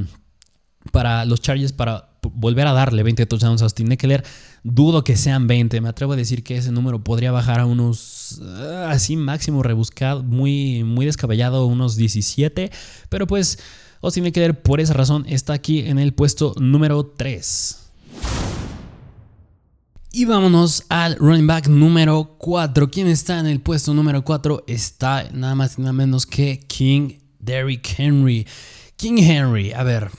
[0.92, 4.24] para los Chargers para volver a darle 20 touchdowns a Austin Eckler.
[4.64, 5.82] Dudo que sean 20.
[5.82, 10.24] Me atrevo a decir que ese número podría bajar a unos ah, así máximo rebuscado,
[10.24, 12.72] muy, muy descabellado, unos 17.
[13.10, 13.60] Pero pues
[14.02, 17.92] Austin Eckler por esa razón está aquí en el puesto número 3.
[20.12, 22.90] Y vámonos al running back número 4.
[22.90, 24.64] ¿Quién está en el puesto número 4?
[24.68, 28.48] Está nada más y nada menos que King Derrick Henry.
[28.96, 30.10] King Henry, a ver,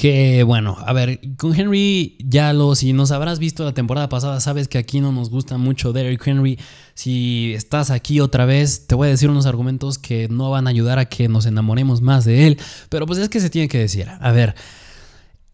[0.00, 4.40] que bueno, a ver, con Henry ya lo, si nos habrás visto la temporada pasada,
[4.40, 6.58] sabes que aquí no nos gusta mucho Derrick Henry.
[6.94, 10.70] Si estás aquí otra vez, te voy a decir unos argumentos que no van a
[10.70, 12.58] ayudar a que nos enamoremos más de él,
[12.88, 14.08] pero pues es que se tiene que decir.
[14.08, 14.54] A ver,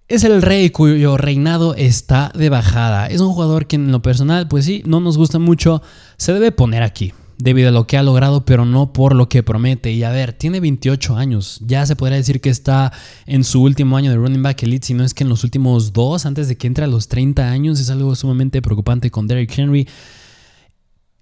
[0.07, 3.09] es el rey cuyo reinado está de bajada.
[3.09, 5.83] Es un jugador que en lo personal, pues sí, no nos gusta mucho.
[6.19, 9.43] Se debe poner aquí debido a lo que ha logrado, pero no por lo que
[9.43, 9.93] promete.
[9.93, 11.61] Y a ver, tiene 28 años.
[11.67, 12.93] Ya se podría decir que está
[13.27, 15.93] en su último año de running back elite, si no es que en los últimos
[15.93, 17.81] dos, antes de que entre a los 30 años.
[17.81, 19.89] Es algo sumamente preocupante con Derrick Henry.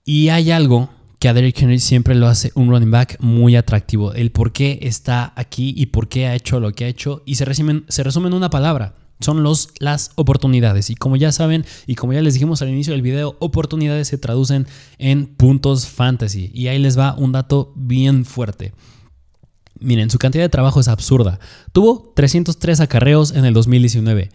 [0.05, 4.12] Y hay algo que a Derrick Henry siempre lo hace un running back muy atractivo.
[4.12, 7.22] El por qué está aquí y por qué ha hecho lo que ha hecho.
[7.24, 10.90] Y se resume, se resume en una palabra son los, las oportunidades.
[10.90, 14.18] Y como ya saben, y como ya les dijimos al inicio del video, oportunidades se
[14.18, 14.66] traducen
[14.98, 16.50] en puntos fantasy.
[16.55, 18.72] Y ahí les va un dato bien fuerte.
[19.81, 21.40] Miren, su cantidad de trabajo es absurda.
[21.72, 24.31] Tuvo 303 acarreos en el 2019,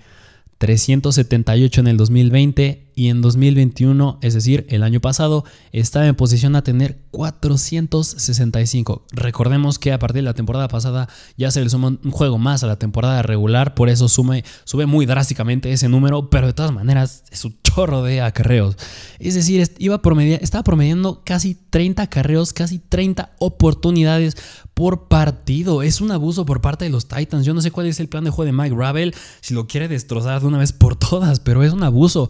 [0.57, 6.55] 378 en el 2020 y en 2021, es decir, el año pasado, estaba en posición
[6.55, 9.05] a tener 465.
[9.11, 12.63] Recordemos que a partir de la temporada pasada ya se le suma un juego más
[12.63, 14.43] a la temporada regular, por eso sube
[14.85, 18.75] muy drásticamente ese número, pero de todas maneras es un chorro de acarreos.
[19.19, 20.01] Es decir, iba
[20.41, 24.37] estaba promediando casi 30 acarreos, casi 30 oportunidades
[24.73, 25.83] por partido.
[25.83, 27.45] Es un abuso por parte de los Titans.
[27.45, 29.87] Yo no sé cuál es el plan de juego de Mike Ravel, si lo quiere
[29.87, 32.29] destrozar de una vez por todas, pero es un abuso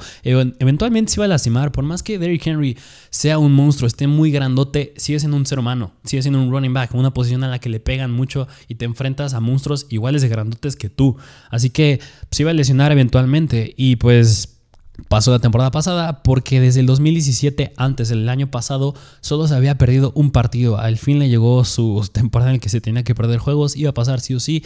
[0.60, 1.72] eventualmente se va a lastimar.
[1.72, 2.78] Por más que Derrick Henry
[3.10, 6.74] sea un monstruo, esté muy grandote, sigue siendo un ser humano, sigue siendo un running
[6.74, 10.22] back, una posición a la que le pegan mucho y te enfrentas a monstruos iguales
[10.22, 11.17] de grandotes que tú.
[11.50, 12.00] Así que
[12.32, 14.60] se iba a lesionar eventualmente y pues
[15.08, 19.78] pasó la temporada pasada porque desde el 2017, antes del año pasado, solo se había
[19.78, 20.78] perdido un partido.
[20.78, 23.91] Al fin le llegó su temporada en la que se tenía que perder juegos, iba
[23.91, 24.63] a pasar sí o sí.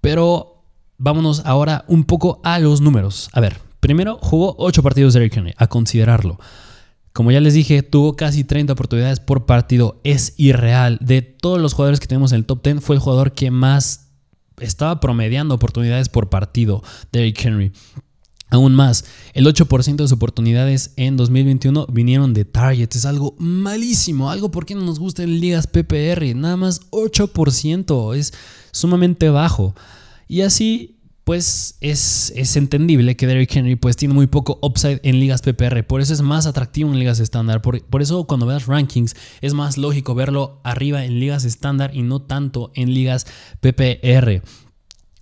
[0.00, 0.64] Pero
[0.98, 3.28] vámonos ahora un poco a los números.
[3.32, 6.38] A ver, Primero, jugó 8 partidos de Eric Henry, a considerarlo.
[7.12, 10.00] Como ya les dije, tuvo casi 30 oportunidades por partido.
[10.04, 10.98] Es irreal.
[11.00, 14.10] De todos los jugadores que tenemos en el top 10, fue el jugador que más
[14.60, 17.72] estaba promediando oportunidades por partido, Derrick Henry.
[18.50, 22.96] Aún más, el 8% de sus oportunidades en 2021 vinieron de targets.
[22.96, 24.30] Es algo malísimo.
[24.30, 26.34] Algo porque no nos gusta en ligas PPR.
[26.34, 28.16] Nada más 8%.
[28.16, 28.34] Es
[28.72, 29.76] sumamente bajo.
[30.26, 30.99] Y así
[31.30, 35.86] pues es, es, entendible que Derrick Henry pues tiene muy poco upside en ligas PPR,
[35.86, 39.54] por eso es más atractivo en ligas estándar, por, por, eso cuando veas rankings es
[39.54, 43.28] más lógico verlo arriba en ligas estándar y no tanto en ligas
[43.60, 44.42] PPR.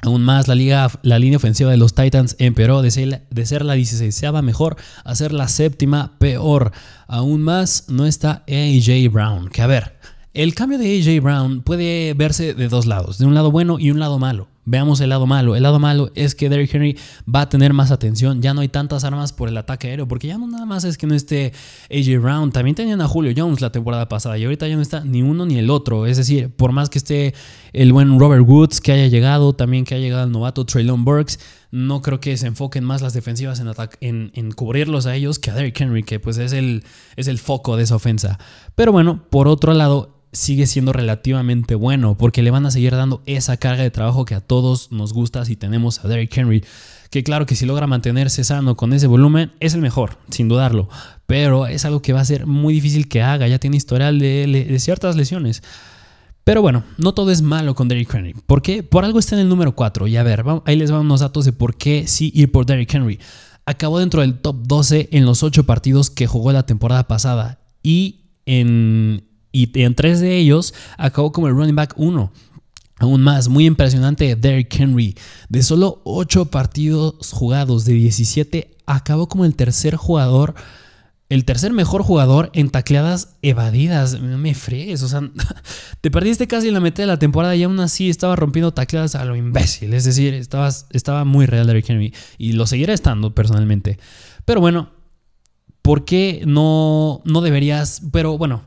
[0.00, 3.62] Aún más, la, liga, la línea ofensiva de los Titans empeoró de ser, de ser
[3.62, 6.72] la 16 mejor a ser la séptima peor.
[7.06, 9.98] Aún más, no está AJ Brown, que a ver,
[10.32, 13.90] el cambio de AJ Brown puede verse de dos lados, de un lado bueno y
[13.90, 14.48] un lado malo.
[14.70, 15.56] Veamos el lado malo.
[15.56, 18.42] El lado malo es que Derrick Henry va a tener más atención.
[18.42, 20.06] Ya no hay tantas armas por el ataque aéreo.
[20.06, 21.54] Porque ya no nada más es que no esté
[21.90, 22.52] AJ Brown.
[22.52, 24.36] También tenían a Julio Jones la temporada pasada.
[24.36, 26.04] Y ahorita ya no está ni uno ni el otro.
[26.04, 27.32] Es decir, por más que esté
[27.72, 29.54] el buen Robert Woods que haya llegado.
[29.54, 31.40] También que haya llegado el novato Traylon Burks.
[31.70, 33.68] No creo que se enfoquen más las defensivas en,
[34.02, 36.02] en, en, cubrirlos a ellos que a Derrick Henry.
[36.02, 36.84] Que pues es el,
[37.16, 38.38] es el foco de esa ofensa.
[38.74, 43.22] Pero bueno, por otro lado sigue siendo relativamente bueno porque le van a seguir dando
[43.26, 46.64] esa carga de trabajo que a todos nos gusta si tenemos a Derrick Henry.
[47.10, 50.88] Que claro que si logra mantenerse sano con ese volumen es el mejor, sin dudarlo.
[51.26, 53.48] Pero es algo que va a ser muy difícil que haga.
[53.48, 55.62] Ya tiene historial de, ciertas lesiones.
[56.44, 58.34] Pero bueno, no todo es malo con Derrick Henry.
[58.46, 58.82] ¿Por qué?
[58.82, 60.06] Por algo está en el número 4.
[60.06, 62.92] Y a ver, ahí les van unos datos de por qué sí ir por Derrick
[62.92, 63.18] Henry.
[63.64, 68.32] acabó dentro del top 12 en los 8 partidos que jugó la temporada pasada y
[68.46, 69.27] en,
[69.58, 72.30] y en 3 de ellos acabó como el running back 1.
[73.00, 75.16] Aún más, muy impresionante Derrick Henry.
[75.48, 80.54] De solo 8 partidos jugados de 17, acabó como el tercer jugador
[81.28, 84.20] el tercer mejor jugador en tacleadas evadidas.
[84.20, 85.20] Me fregues, o sea,
[86.00, 89.24] te perdiste casi la mitad de la temporada y aún así estaba rompiendo tacleadas a
[89.24, 89.92] lo imbécil.
[89.92, 93.98] Es decir, estabas, estaba muy real Derrick Henry y lo seguirá estando personalmente.
[94.46, 94.90] Pero bueno,
[95.82, 98.02] ¿por qué no, no deberías?
[98.10, 98.62] Pero bueno,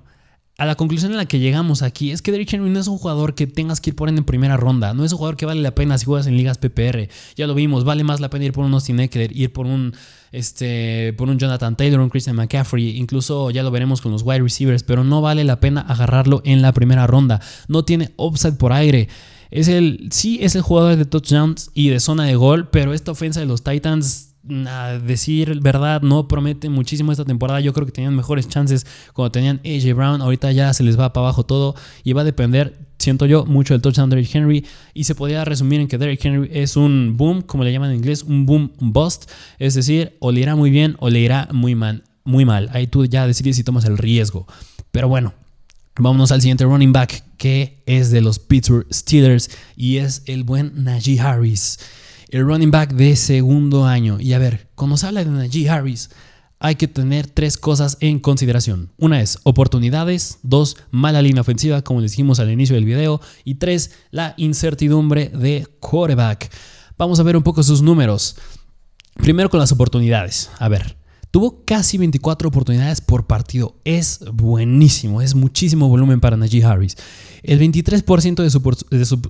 [0.57, 2.97] a la conclusión en la que llegamos aquí es que Derrick Henry no es un
[2.97, 4.93] jugador que tengas que ir por en primera ronda.
[4.93, 7.07] No es un jugador que vale la pena si juegas en ligas PPR.
[7.35, 9.95] Ya lo vimos, vale más la pena ir por un Austin Eckler, ir por un,
[10.31, 12.97] este, por un Jonathan Taylor, un Christian McCaffrey.
[12.97, 16.61] Incluso ya lo veremos con los wide receivers, pero no vale la pena agarrarlo en
[16.61, 17.41] la primera ronda.
[17.67, 19.07] No tiene upside por aire.
[19.49, 23.11] Es el, sí, es el jugador de touchdowns y de zona de gol, pero esta
[23.11, 24.30] ofensa de los Titans
[24.67, 27.59] a decir verdad, no promete muchísimo esta temporada.
[27.59, 30.21] Yo creo que tenían mejores chances cuando tenían AJ Brown.
[30.21, 33.73] Ahorita ya se les va para abajo todo y va a depender, siento yo, mucho
[33.73, 34.65] del touchdown de Derrick Henry.
[34.93, 37.97] Y se podría resumir en que Derrick Henry es un boom, como le llaman en
[37.97, 39.29] inglés, un boom bust.
[39.59, 42.03] Es decir, o le irá muy bien o le irá muy mal.
[42.23, 42.69] Muy mal.
[42.73, 44.47] Ahí tú ya decides si tomas el riesgo.
[44.91, 45.33] Pero bueno,
[45.99, 50.85] Vámonos al siguiente running back que es de los Pittsburgh Steelers y es el buen
[50.85, 51.79] Najee Harris
[52.31, 54.19] el running back de segundo año.
[54.19, 56.09] Y a ver, cuando se habla de Najee Harris,
[56.59, 58.91] hay que tener tres cosas en consideración.
[58.97, 63.55] Una es oportunidades, dos, mala línea ofensiva, como les dijimos al inicio del video, y
[63.55, 66.51] tres, la incertidumbre de quarterback.
[66.97, 68.35] Vamos a ver un poco sus números.
[69.15, 70.51] Primero con las oportunidades.
[70.59, 70.95] A ver,
[71.31, 73.75] tuvo casi 24 oportunidades por partido.
[73.85, 76.97] Es buenísimo, es muchísimo volumen para Najee Harris.
[77.41, 78.43] El 23%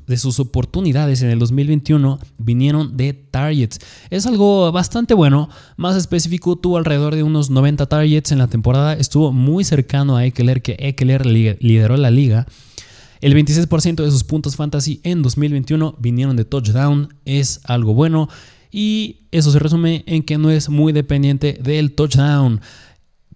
[0.07, 3.79] de, sus oportunidades en el 2021 vinieron de targets.
[4.09, 5.47] Es algo bastante bueno.
[5.77, 8.93] Más específico, tuvo alrededor de unos 90 targets en la temporada.
[8.93, 12.47] Estuvo muy cercano a Eckler, que Eckler lideró la liga.
[13.21, 17.13] El 26% de sus puntos fantasy en 2021 vinieron de touchdown.
[17.23, 18.27] Es algo bueno.
[18.71, 22.61] Y eso se resume en que no es muy dependiente del touchdown.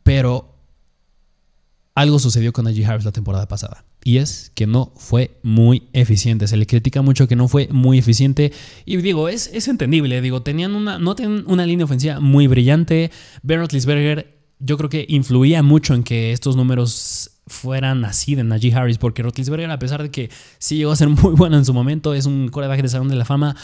[0.04, 0.56] Pero
[1.94, 6.48] algo sucedió con Najee Harris la temporada pasada y es que no fue muy eficiente.
[6.48, 8.54] Se le critica mucho que no fue muy eficiente
[8.86, 13.12] y digo, es, es entendible, digo, tenían una, no tenían una línea ofensiva muy brillante.
[13.42, 18.74] Ben Roethlisberger yo creo que influía mucho en que estos números fueran así de Najee
[18.74, 21.74] Harris, porque Roethlisberger, a pesar de que sí llegó a ser muy bueno en su
[21.74, 23.56] momento, es un coreback de Salón de la Fama,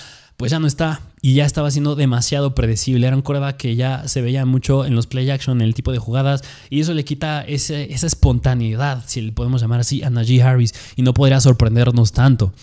[0.42, 3.06] pues ya no está y ya estaba siendo demasiado predecible.
[3.06, 5.92] Era un coreback que ya se veía mucho en los play action, en el tipo
[5.92, 10.42] de jugadas, y eso le quita esa espontaneidad, si le podemos llamar así, a Najee
[10.42, 12.54] Harris, y no podría sorprendernos tanto.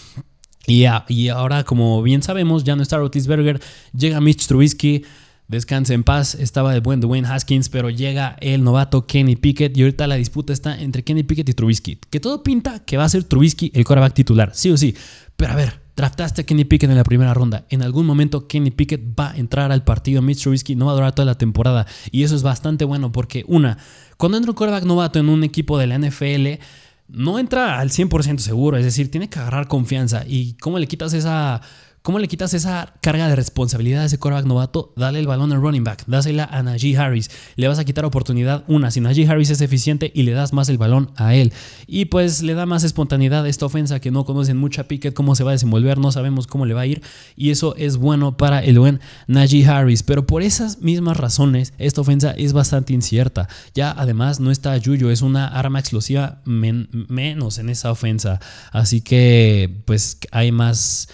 [0.66, 3.60] Y, y ahora, como bien sabemos, ya no está Rotisberger,
[3.96, 5.04] llega Mitch Trubisky.
[5.46, 9.82] Descanse en paz, estaba el buen Dwayne Haskins, pero llega el novato Kenny Pickett y
[9.82, 11.98] ahorita la disputa está entre Kenny Pickett y Trubisky.
[12.10, 14.96] Que todo pinta que va a ser Trubisky el coreback titular, sí o sí.
[15.36, 17.64] Pero a ver, Draftaste a Kenny Pickett en la primera ronda.
[17.70, 20.22] En algún momento Kenny Pickett va a entrar al partido.
[20.22, 21.88] Mitch Trubisky no va a durar toda la temporada.
[22.12, 23.78] Y eso es bastante bueno porque, una,
[24.16, 26.62] cuando entra un quarterback novato en un equipo de la NFL,
[27.08, 28.76] no entra al 100% seguro.
[28.76, 30.22] Es decir, tiene que agarrar confianza.
[30.24, 31.62] ¿Y cómo le quitas esa
[32.08, 34.94] ¿Cómo le quitas esa carga de responsabilidad a ese quarterback novato?
[34.96, 37.30] Dale el balón al running back, dásela a Najee Harris.
[37.56, 38.90] Le vas a quitar oportunidad una.
[38.90, 41.52] Si Najee Harris es eficiente y le das más el balón a él.
[41.86, 45.12] Y pues le da más espontaneidad a esta ofensa que no conocen mucho a Pickett,
[45.12, 47.02] cómo se va a desenvolver, no sabemos cómo le va a ir.
[47.36, 50.02] Y eso es bueno para el buen Najee Harris.
[50.02, 53.50] Pero por esas mismas razones, esta ofensa es bastante incierta.
[53.74, 58.40] Ya además no está Yuyo, es una arma explosiva menos en esa ofensa.
[58.72, 61.10] Así que pues hay más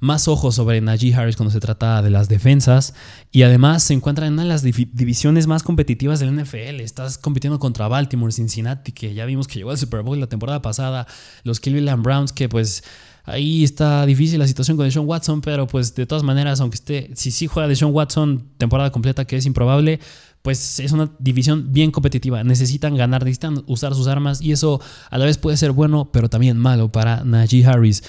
[0.00, 2.94] más ojos sobre Najee Harris cuando se trata de las defensas
[3.32, 6.80] y además se encuentra en una de las divisiones más competitivas del NFL.
[6.80, 10.62] Estás compitiendo contra Baltimore, Cincinnati, que ya vimos que llegó al Super Bowl la temporada
[10.62, 11.06] pasada,
[11.42, 12.84] los Cleveland Browns, que pues
[13.24, 17.10] ahí está difícil la situación con Deshaun Watson, pero pues de todas maneras, aunque esté,
[17.14, 20.00] si sí juega Deshaun Watson temporada completa, que es improbable,
[20.42, 22.42] pues es una división bien competitiva.
[22.44, 24.80] Necesitan ganar, necesitan usar sus armas y eso
[25.10, 28.02] a la vez puede ser bueno, pero también malo para Najee Harris.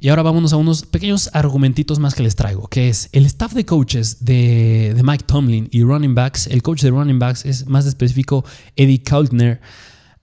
[0.00, 3.52] Y ahora vámonos a unos pequeños argumentitos más que les traigo, que es el staff
[3.52, 7.84] de coaches de, Mike Tomlin y running backs, el coach de running backs es más
[7.84, 8.44] específico
[8.76, 9.60] Eddie Kaultner,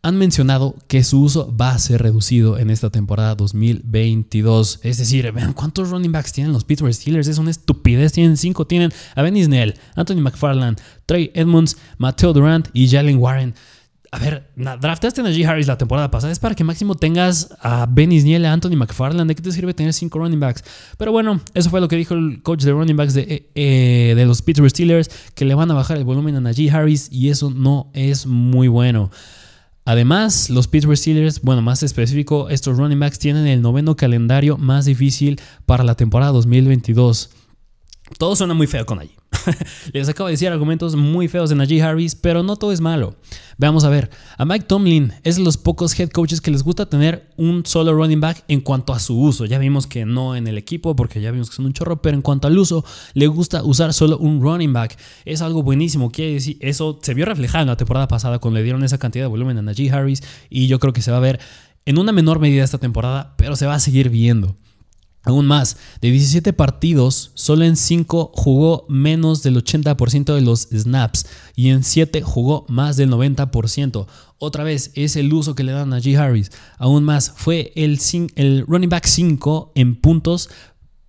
[0.01, 4.80] han mencionado que su uso va a ser reducido en esta temporada 2022.
[4.84, 7.28] Es decir, vean cuántos running backs tienen los Pittsburgh Steelers.
[7.28, 8.13] Es una estupidez.
[8.13, 8.67] Tienen cinco.
[8.67, 13.55] Tienen a Benny Snell, Anthony McFarland, Trey Edmonds, Mateo Durant y Jalen Warren
[14.16, 17.86] a ver, draftaste a Najee Harris la temporada pasada, es para que máximo tengas a
[17.86, 19.28] Benny Sniel, a Anthony McFarland.
[19.28, 20.63] ¿De qué te sirve tener cinco running backs?
[20.97, 24.26] Pero bueno, eso fue lo que dijo el coach de running backs de, eh, de
[24.26, 27.49] los Pittsburgh Steelers, que le van a bajar el volumen a Najee Harris y eso
[27.49, 29.11] no es muy bueno.
[29.84, 34.86] Además, los Pittsburgh Steelers, bueno, más específico, estos running backs tienen el noveno calendario más
[34.86, 37.32] difícil para la temporada 2022.
[38.18, 39.11] Todo suena muy feo con allí.
[39.93, 43.15] Les acabo de decir argumentos muy feos de Najee Harris, pero no todo es malo.
[43.57, 44.09] Veamos a ver.
[44.37, 47.93] A Mike Tomlin es de los pocos head coaches que les gusta tener un solo
[47.93, 49.45] running back en cuanto a su uso.
[49.45, 52.15] Ya vimos que no en el equipo porque ya vimos que son un chorro, pero
[52.15, 52.83] en cuanto al uso,
[53.13, 54.97] le gusta usar solo un running back.
[55.23, 56.11] Es algo buenísimo.
[56.11, 59.23] Quiere decir, eso se vio reflejado en la temporada pasada cuando le dieron esa cantidad
[59.23, 61.39] de volumen a Najee Harris y yo creo que se va a ver
[61.85, 64.57] en una menor medida esta temporada, pero se va a seguir viendo.
[65.26, 71.26] Aún más, de 17 partidos, solo en 5 jugó menos del 80% de los snaps
[71.55, 74.05] y en 7 jugó más del 90%.
[74.38, 76.15] Otra vez, es el uso que le dan a G.
[76.17, 76.51] Harris.
[76.78, 77.99] Aún más, fue el,
[78.36, 80.49] el running back 5 en puntos.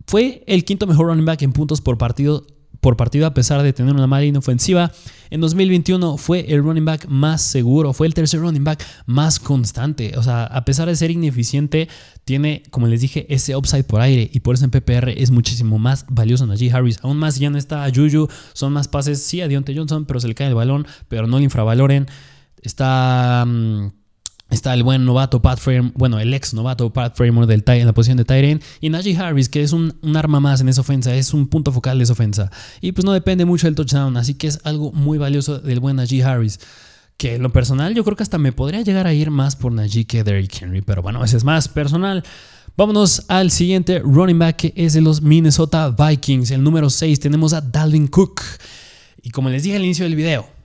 [0.07, 2.47] Fue el quinto mejor running back en puntos por partido
[2.87, 4.93] por partido a pesar de tener una mala inofensiva.
[5.31, 10.17] En 2021 fue el running back más seguro, fue el tercer running back más constante.
[10.17, 11.89] O sea, a pesar de ser ineficiente,
[12.25, 15.81] tiene, como les dije, ese upside por aire y por eso en PPR es muchísimo
[15.81, 17.01] más valioso Najee Harris.
[17.03, 20.21] Aún más ya no está a Juju, son más pases, sí a Deontay Johnson, pero
[20.21, 22.07] se le cae el balón, pero no le infravaloren.
[22.63, 23.45] Está...
[23.49, 23.96] Mm,
[24.49, 27.93] Está el buen novato Pat Frame, bueno, el ex novato Pat Framer del en la
[27.93, 28.63] posición de Tyrant.
[28.81, 31.99] Y Najee Harris, que es un, arma más en esa ofensa, es un punto focal
[31.99, 32.51] de esa ofensa.
[32.81, 35.97] Y pues no depende mucho del touchdown, así que es algo muy valioso del buen
[35.97, 36.61] Najee Harris.
[37.17, 39.73] Que en lo personal yo creo que hasta me podría llegar a ir más por
[39.73, 42.23] Najee que Derrick Henry, pero bueno, ese es más personal.
[42.77, 46.53] Vámonos al siguiente running back que es de los Minnesota Vikings.
[46.53, 48.43] El número 6 tenemos a Dalvin Cook.
[49.23, 50.56] Y como les dije al inicio del video,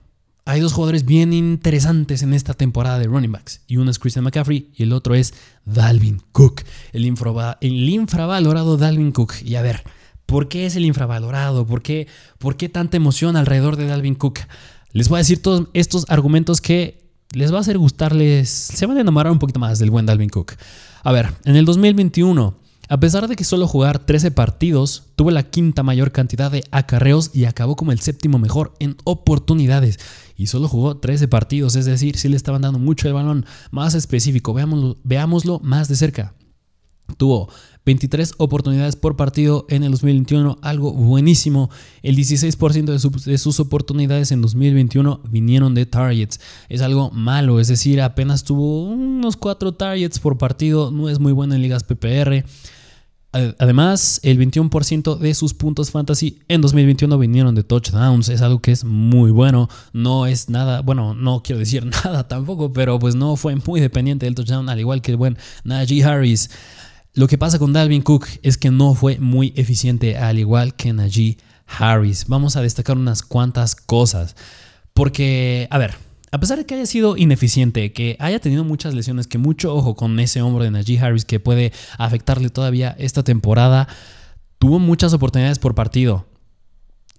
[0.45, 3.61] hay dos jugadores bien interesantes en esta temporada de running backs.
[3.67, 5.33] Y uno es Christian McCaffrey y el otro es
[5.65, 6.61] Dalvin Cook,
[6.93, 9.35] el, infravalorado Dalvin Cook.
[9.43, 9.83] Y a ver,
[10.25, 11.65] ¿por qué es el infravalorado?
[11.65, 12.07] ¿Por qué,
[12.39, 14.39] ¿Por qué tanta emoción alrededor de Dalvin Cook?
[14.93, 17.01] Les voy a decir todos estos argumentos que
[17.33, 20.29] les va a hacer gustarles, se van a enamorar un poquito más del buen Dalvin
[20.29, 20.53] Cook.
[21.03, 22.61] A ver, en el 2021
[22.91, 27.31] a pesar de que solo jugar 13 partidos, tuvo la quinta mayor cantidad de acarreos
[27.33, 29.97] y acabó como el séptimo mejor en oportunidades.
[30.41, 33.45] Y solo jugó 13 partidos, es decir, si le estaban dando mucho el balón.
[33.69, 36.33] Más específico, veámoslo, veámoslo más de cerca.
[37.15, 37.47] Tuvo
[37.85, 41.69] 23 oportunidades por partido en el 2021, algo buenísimo.
[42.01, 46.39] El 16% de, de, sus oportunidades en 2021 vinieron de targets.
[46.69, 51.33] Es algo malo, es decir, apenas tuvo unos 4 targets por partido, no es muy
[51.33, 52.43] bueno en ligas PPR.
[53.33, 58.27] Además, el 21% de sus puntos fantasy en 2021 vinieron de touchdowns.
[58.27, 59.69] Es algo que es muy bueno.
[59.93, 64.25] No es nada, bueno, no quiero decir nada tampoco, pero pues no fue muy dependiente
[64.25, 66.49] del touchdown, al igual que el buen Najee Harris.
[67.13, 70.91] Lo que pasa con Dalvin Cook es que no fue muy eficiente, al igual que
[70.91, 72.25] Najee Harris.
[72.27, 74.35] Vamos a destacar unas cuantas cosas.
[74.93, 75.95] Porque, a ver,
[76.31, 79.95] a pesar de que haya sido ineficiente, que haya tenido muchas lesiones, que mucho ojo
[79.95, 83.87] con ese hombro de Najee Harris que puede afectarle todavía esta temporada,
[84.57, 86.27] tuvo muchas oportunidades por partido.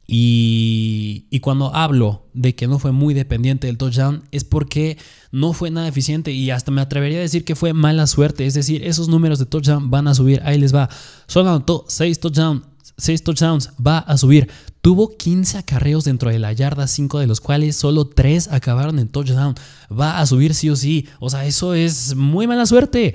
[0.07, 4.99] Y, y, cuando hablo de que no fue muy dependiente del touchdown es porque
[5.31, 8.45] no fue nada eficiente y hasta me atrevería a decir que fue mala suerte.
[8.45, 10.43] Es decir, esos números de touchdown van a subir.
[10.45, 10.91] Ahí les va.
[11.29, 12.63] Solo anotó 6 touchdowns
[12.99, 14.49] 6 touchdowns, va a subir.
[14.83, 19.09] Tuvo 15 acarreos dentro de la yarda, 5 de los cuales solo 3 acabaron en
[19.09, 19.55] touchdown.
[19.89, 21.07] Va a subir sí o sí.
[21.21, 23.15] O sea, eso es muy mala suerte.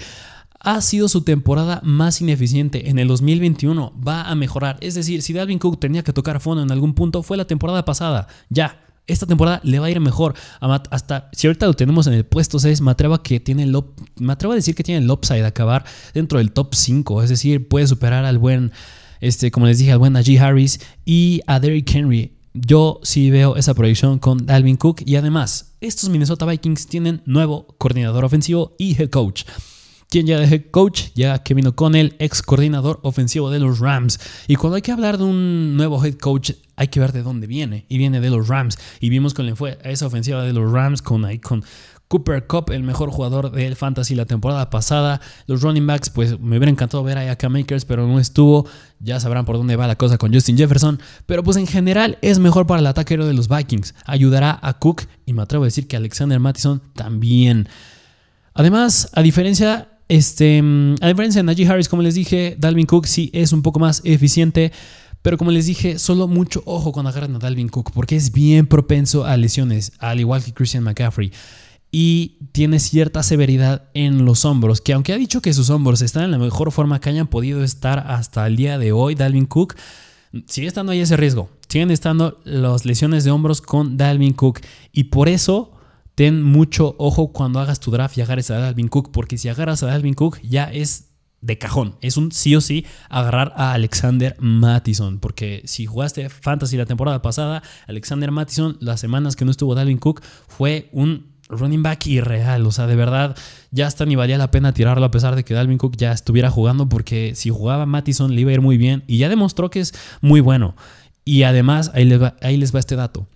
[0.61, 3.93] Ha sido su temporada más ineficiente en el 2021.
[3.95, 4.78] Va a mejorar.
[4.80, 7.84] Es decir, si Dalvin Cook tenía que tocar fondo en algún punto, fue la temporada
[7.84, 8.30] pasada.
[8.49, 10.36] Ya, esta temporada le va a ir mejor.
[10.61, 13.78] Hasta si ahorita lo tenemos en el puesto 6, me atrevo que tiene el,
[14.55, 17.24] decir que tiene el upside de acabar dentro del top 5.
[17.24, 18.72] Es decir, puede superar al buen
[19.22, 22.34] este, como les dije, al buen Najee Harris y a Derrick Henry.
[22.53, 27.68] Yo sí veo esa proyección con Dalvin Cook y además, estos Minnesota Vikings tienen nuevo
[27.78, 29.43] coordinador ofensivo y head coach.
[30.09, 31.09] ¿Quién ya de head coach?
[31.15, 34.20] Ya Kevin O'Connell, ex coordinador ofensivo de los Rams.
[34.47, 37.45] Y cuando hay que hablar de un nuevo head coach, hay que ver de dónde
[37.45, 37.86] viene.
[37.89, 38.80] Y viene de los Rams.
[39.01, 41.65] Y vimos le fue esa ofensiva de los Rams con, con,
[42.08, 45.20] Cooper Cup, el mejor jugador del Fantasy la temporada pasada.
[45.45, 48.66] Los running backs, pues me hubiera encantado ver a Aka Makers, pero no estuvo.
[48.99, 50.99] Ya sabrán por dónde va la cosa con Justin Jefferson.
[51.26, 53.93] Pero pues en general es mejor para el ataque de los Vikings.
[54.05, 57.68] Ayudará a Cook y me atrevo a decir que Alexander Mattison también.
[58.53, 60.64] Además, a diferencia este,
[61.01, 64.01] a diferencia de Najee Harris, como les dije, Dalvin Cook sí es un poco más
[64.05, 64.72] eficiente.
[65.22, 68.66] Pero como les dije, solo mucho ojo cuando agarran a Dalvin Cook, porque es bien
[68.68, 71.32] propenso a lesiones, al igual que Christian McCaffrey.
[71.91, 76.23] Y tiene cierta severidad en los hombros, que aunque ha dicho que sus hombros están
[76.23, 79.75] en la mejor forma que hayan podido estar hasta el día de hoy, Dalvin Cook,
[80.47, 81.49] sigue estando ahí ese riesgo.
[81.69, 84.61] Siguen estando las lesiones de hombros con Dalvin Cook
[84.91, 85.73] y por eso
[86.15, 89.83] ten mucho ojo cuando hagas tu draft y agarres a Dalvin Cook, porque si agarras
[89.83, 91.07] a Dalvin Cook ya es
[91.41, 91.95] de cajón.
[92.01, 95.19] Es un sí o sí agarrar a Alexander Mattison.
[95.19, 99.97] Porque si jugaste Fantasy la temporada pasada, Alexander Mattison, las semanas que no estuvo Dalvin
[99.99, 102.66] Cook, fue un running back irreal.
[102.66, 103.36] O sea, de verdad,
[103.72, 106.50] ya hasta ni valía la pena tirarlo a pesar de que Dalvin Cook ya estuviera
[106.50, 106.89] jugando.
[106.89, 109.04] Porque si jugaba Mattison le iba a ir muy bien.
[109.08, 110.76] Y ya demostró que es muy bueno.
[111.26, 113.28] Y además, ahí les va, ahí les va este dato.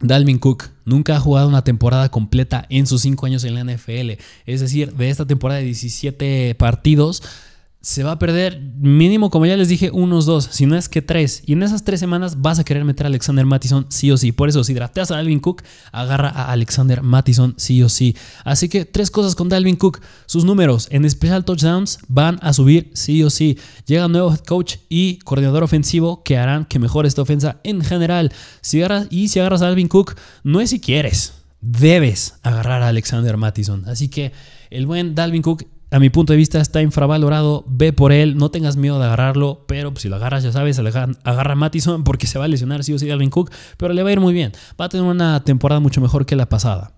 [0.00, 4.12] Dalvin Cook nunca ha jugado una temporada completa en sus 5 años en la NFL.
[4.46, 7.22] Es decir, de esta temporada de 17 partidos,
[7.80, 11.00] se va a perder mínimo, como ya les dije, unos dos, si no es que
[11.00, 11.42] tres.
[11.46, 14.32] Y en esas tres semanas vas a querer meter a Alexander Mattison sí o sí.
[14.32, 15.62] Por eso, si drafteas a Dalvin Cook,
[15.92, 18.16] agarra a Alexander Mattison sí o sí.
[18.44, 20.00] Así que tres cosas con Dalvin Cook.
[20.26, 23.56] Sus números en especial touchdowns van a subir sí o sí.
[23.86, 27.82] Llega un nuevo head coach y coordinador ofensivo que harán que mejore esta ofensa en
[27.82, 28.32] general.
[28.60, 32.88] Si agarras, y si agarras a Dalvin Cook, no es si quieres, debes agarrar a
[32.88, 33.88] Alexander Mattison.
[33.88, 34.32] Así que
[34.70, 38.50] el buen Dalvin Cook a mi punto de vista está infravalorado, ve por él, no
[38.50, 42.26] tengas miedo de agarrarlo, pero pues, si lo agarras ya sabes, agarra a Mattison porque
[42.26, 44.34] se va a lesionar sí o sí Alvin Cook, pero le va a ir muy
[44.34, 46.92] bien, va a tener una temporada mucho mejor que la pasada.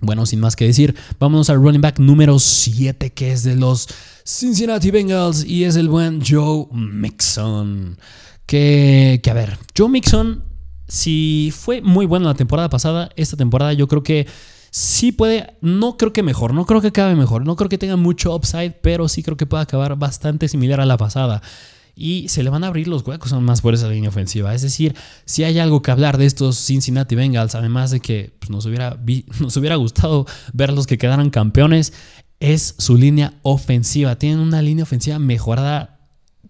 [0.00, 3.88] Bueno, sin más que decir, vámonos al running back número 7 que es de los
[4.24, 7.98] Cincinnati Bengals y es el buen Joe Mixon.
[8.46, 10.44] Que, que a ver, Joe Mixon,
[10.86, 14.26] si fue muy bueno la temporada pasada, esta temporada yo creo que
[14.70, 17.96] sí puede, no creo que mejor, no creo que acabe mejor, no creo que tenga
[17.96, 21.42] mucho upside, pero sí creo que puede acabar bastante similar a la pasada.
[21.94, 24.54] Y se le van a abrir los huecos aún más por esa línea ofensiva.
[24.54, 24.94] Es decir,
[25.24, 28.96] si hay algo que hablar de estos Cincinnati Bengals, además de que pues, nos, hubiera,
[29.40, 31.92] nos hubiera gustado verlos que quedaran campeones,
[32.38, 34.16] es su línea ofensiva.
[34.16, 35.98] Tienen una línea ofensiva mejorada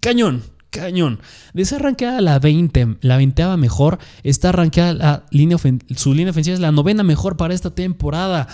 [0.00, 1.20] cañón cañón.
[1.54, 5.58] De esa ranqueada la 20, la 20 mejor, está ranqueada la línea
[5.96, 8.48] su línea ofensiva es la novena mejor para esta temporada.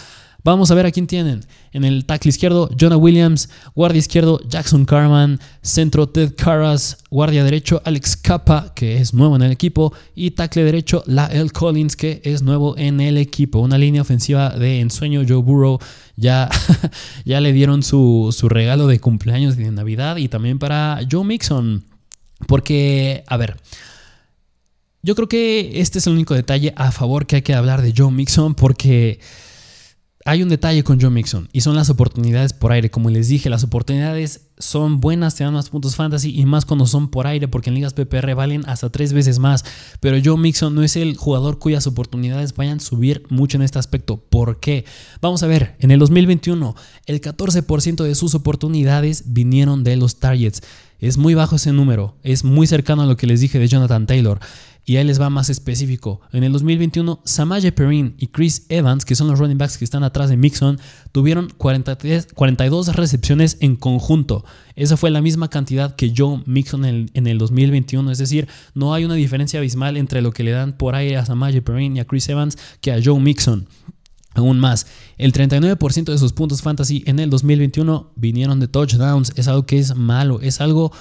[0.44, 1.40] Vamos a ver a quién tienen.
[1.72, 3.48] En el tackle izquierdo, Jonah Williams.
[3.74, 5.40] Guardia izquierdo, Jackson Carman.
[5.62, 6.98] Centro, Ted Carras.
[7.10, 9.94] Guardia derecho, Alex Capa, que es nuevo en el equipo.
[10.14, 13.60] Y tackle derecho, Lael Collins, que es nuevo en el equipo.
[13.60, 15.22] Una línea ofensiva de ensueño.
[15.26, 15.78] Joe Burrow
[16.16, 16.50] ya,
[17.24, 20.18] ya le dieron su, su regalo de cumpleaños de Navidad.
[20.18, 21.93] Y también para Joe Mixon.
[22.46, 23.56] Porque, a ver,
[25.02, 27.92] yo creo que este es el único detalle a favor que hay que hablar de
[27.94, 29.20] Joe Mixon porque
[30.26, 32.90] hay un detalle con Joe Mixon y son las oportunidades por aire.
[32.90, 36.86] Como les dije, las oportunidades son buenas, te dan más puntos fantasy y más cuando
[36.86, 39.66] son por aire porque en ligas PPR valen hasta tres veces más.
[40.00, 43.78] Pero Joe Mixon no es el jugador cuyas oportunidades vayan a subir mucho en este
[43.78, 44.16] aspecto.
[44.16, 44.86] ¿Por qué?
[45.20, 46.74] Vamos a ver, en el 2021
[47.04, 50.62] el 14% de sus oportunidades vinieron de los targets.
[51.00, 54.06] Es muy bajo ese número, es muy cercano a lo que les dije de Jonathan
[54.06, 54.40] Taylor.
[54.86, 56.20] Y ahí les va más específico.
[56.32, 60.04] En el 2021, Samaje Perrin y Chris Evans, que son los running backs que están
[60.04, 60.78] atrás de Mixon,
[61.10, 64.44] tuvieron 42 recepciones en conjunto.
[64.76, 68.10] Esa fue la misma cantidad que Joe Mixon en, el 2021.
[68.10, 71.24] Es decir, no hay una diferencia abismal entre lo que le dan por aire a
[71.24, 73.66] Samaje Perrin y a Chris Evans que a Joe Mixon.
[74.34, 79.32] Aún más, el 39% de sus puntos fantasy en el 2021 vinieron de touchdowns.
[79.36, 80.92] Es algo que es malo, es algo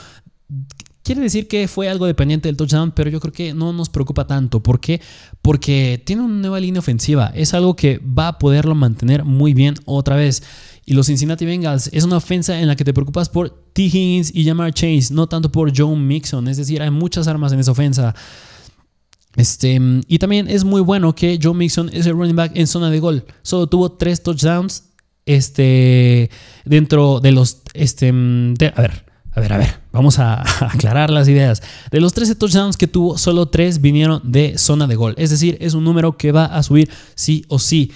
[1.04, 4.26] Quiere decir que fue algo dependiente del touchdown, pero yo creo que no nos preocupa
[4.26, 4.64] tanto.
[4.64, 5.02] ¿Por qué?
[5.42, 7.30] Porque tiene una nueva línea ofensiva.
[7.36, 10.44] Es algo que va a poderlo mantener muy bien otra vez.
[10.86, 13.82] Y los Cincinnati Bengals es una ofensa en la que te preocupas por T.
[13.84, 16.48] Higgins y Jamar Chase, no tanto por Joe Mixon.
[16.48, 18.16] Es decir, hay muchas armas en esa ofensa.
[19.36, 22.90] Este, y también es muy bueno que Joe Mixon es el running back en zona
[22.90, 23.26] de gol.
[23.42, 24.86] Solo tuvo tres touchdowns
[25.26, 26.30] este,
[26.66, 27.62] dentro de los...
[27.74, 29.06] Este, a ver,
[29.36, 31.64] a ver, a ver, vamos a, aclarar las ideas.
[31.92, 35.16] De los 13 touchdowns que tuvo, solo 3 vinieron de zona de gol.
[35.18, 37.92] Es decir, es un número que va a subir sí o sí.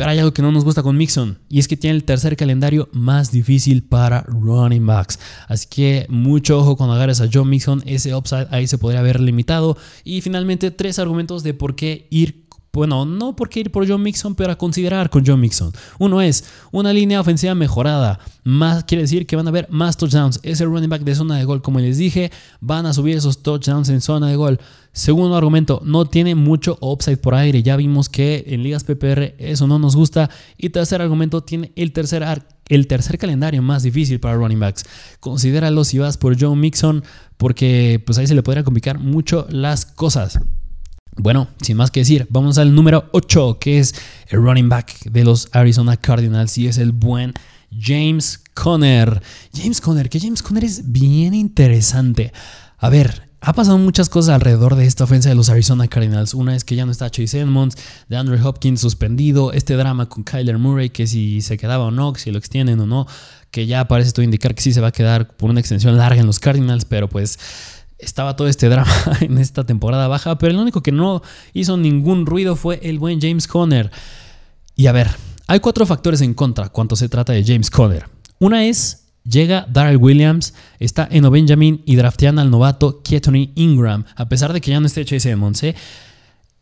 [0.00, 2.34] Pero hay algo que no nos gusta con Mixon y es que tiene el tercer
[2.34, 5.18] calendario más difícil para running backs.
[5.46, 9.20] Así que mucho ojo cuando agarres a Joe Mixon, ese upside ahí se podría haber
[9.20, 9.76] limitado.
[10.02, 14.36] Y finalmente, tres argumentos de por qué ir bueno, no porque ir por John Mixon,
[14.36, 15.72] pero a considerar con John Mixon.
[15.98, 18.20] Uno es una línea ofensiva mejorada.
[18.44, 20.38] Más quiere decir que van a haber más touchdowns.
[20.44, 23.88] Ese running back de zona de gol, como les dije, van a subir esos touchdowns
[23.88, 24.60] en zona de gol.
[24.92, 27.62] Segundo argumento, no tiene mucho upside por aire.
[27.64, 30.30] Ya vimos que en ligas PPR eso no nos gusta.
[30.56, 32.24] Y tercer argumento, tiene el tercer,
[32.68, 34.84] el tercer calendario más difícil para running backs.
[35.18, 37.02] Considéralo si vas por John Mixon,
[37.36, 40.38] porque pues ahí se le podría complicar mucho las cosas.
[41.16, 43.94] Bueno, sin más que decir, vamos al número 8, que es
[44.28, 47.34] el running back de los Arizona Cardinals y es el buen
[47.78, 49.22] James Conner.
[49.54, 52.32] James Conner, que James Conner es bien interesante.
[52.78, 56.34] A ver, ha pasado muchas cosas alrededor de esta ofensa de los Arizona Cardinals.
[56.34, 57.76] Una es que ya no está Chase Edmonds,
[58.08, 62.14] de Andrew Hopkins suspendido, este drama con Kyler Murray, que si se quedaba o no,
[62.16, 63.06] si lo extienden o no,
[63.50, 66.20] que ya parece todo indicar que sí se va a quedar por una extensión larga
[66.20, 67.38] en los Cardinals, pero pues
[68.02, 71.22] estaba todo este drama en esta temporada baja, pero el único que no
[71.52, 73.90] hizo ningún ruido fue el buen James Conner.
[74.76, 75.08] Y a ver,
[75.46, 78.08] hay cuatro factores en contra cuando se trata de James Conner.
[78.38, 84.28] Una es, llega Darrell Williams, está en Benjamin y draftean al novato Ketony Ingram, a
[84.28, 85.62] pesar de que ya no esté Chase Edmonds.
[85.62, 85.74] ¿eh?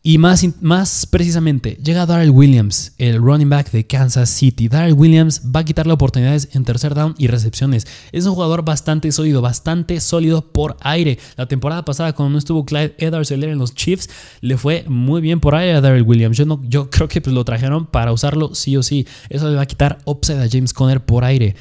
[0.01, 4.69] Y más, más precisamente, llega Darrell Williams, el running back de Kansas City.
[4.69, 7.85] Darrell Williams va a quitarle oportunidades en tercer down y recepciones.
[8.13, 11.19] Es un jugador bastante sólido, bastante sólido por aire.
[11.35, 15.41] La temporada pasada, cuando no estuvo Clyde edwards en los Chiefs, le fue muy bien
[15.41, 16.37] por aire a Darrell Williams.
[16.37, 19.05] Yo, no, creo que pues, lo trajeron para usarlo sí o sí.
[19.27, 21.57] Eso le va a quitar upside a James Conner por aire.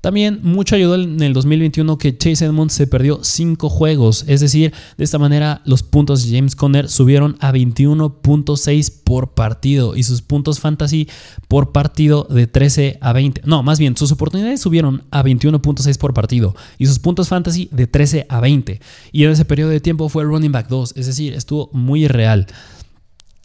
[0.00, 4.72] También mucho ayudó en el 2021 que Chase Edmonds se perdió 5 juegos, es decir,
[4.96, 10.22] de esta manera los puntos de James Conner subieron a 21.6 por partido y sus
[10.22, 11.08] puntos fantasy
[11.48, 13.42] por partido de 13 a 20.
[13.44, 17.86] No, más bien, sus oportunidades subieron a 21.6 por partido y sus puntos fantasy de
[17.86, 18.80] 13 a 20.
[19.10, 22.04] Y en ese periodo de tiempo fue el running back 2, es decir, estuvo muy
[22.04, 22.46] irreal.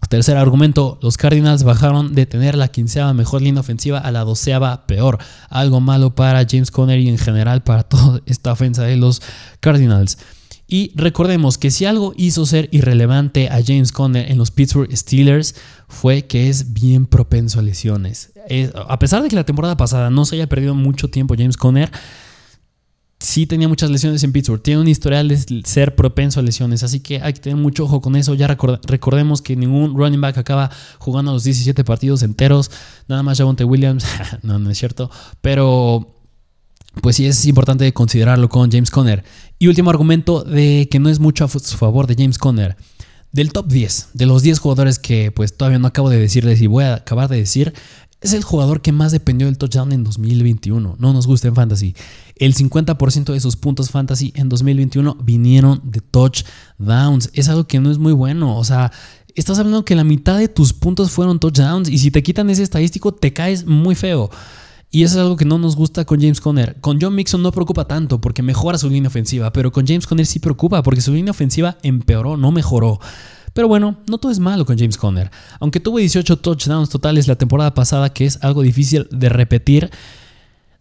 [0.10, 4.86] Tercer argumento, los Cardinals bajaron de tener la quinceava mejor línea ofensiva a la doceava
[4.86, 5.18] peor.
[5.50, 9.22] Algo malo para James Conner y en general para toda esta ofensa de los
[9.60, 10.18] Cardinals.
[10.68, 15.56] Y recordemos que si algo hizo ser irrelevante a James Conner en los Pittsburgh Steelers
[15.88, 18.32] fue que es bien propenso a lesiones.
[18.88, 21.92] a pesar de que la temporada pasada no se haya perdido mucho tiempo James Conner,
[23.24, 24.62] sí tenía muchas lesiones en Pittsburgh.
[24.62, 28.02] Tiene un historial de ser propenso a lesiones, así que hay que tener mucho ojo
[28.02, 28.36] con eso.
[28.36, 30.70] Ya recordemos que ningún running back acaba
[31.00, 32.70] jugando los 17 partidos enteros.
[33.08, 34.06] Nada más Javonte Williams.
[34.44, 35.10] no, no es cierto.
[35.42, 36.16] Pero
[37.02, 39.24] pues sí es importante considerarlo con James Conner.
[39.58, 42.76] Y último argumento de que no es mucho a su favor de James Conner.
[43.32, 46.68] Del top 10, de los 10 jugadores que pues todavía no acabo de decirles y
[46.68, 47.74] voy a acabar de decir,
[48.24, 50.96] es el jugador que más dependió del touchdown en 2021.
[50.98, 51.94] No nos gusta en fantasy.
[52.38, 57.30] El 50% de sus puntos fantasy en 2021 vinieron de touchdowns.
[57.34, 58.58] Es algo que no es muy bueno.
[58.58, 58.94] O sea,
[59.36, 62.64] estás hablando que la mitad de tus puntos fueron touchdowns y si te quitan ese
[62.64, 64.30] estadístico te caes muy feo.
[64.90, 66.80] Y eso es algo que no nos gusta con James Conner.
[66.80, 70.26] Con John Mixon no preocupa tanto porque mejora su línea ofensiva, pero con James Conner
[70.26, 73.00] sí preocupa porque su línea ofensiva empeoró, no mejoró.
[73.54, 75.32] Pero bueno, no todo es malo con James Conner.
[75.60, 79.92] Aunque tuvo 18 touchdowns totales la temporada pasada, que es algo difícil de repetir,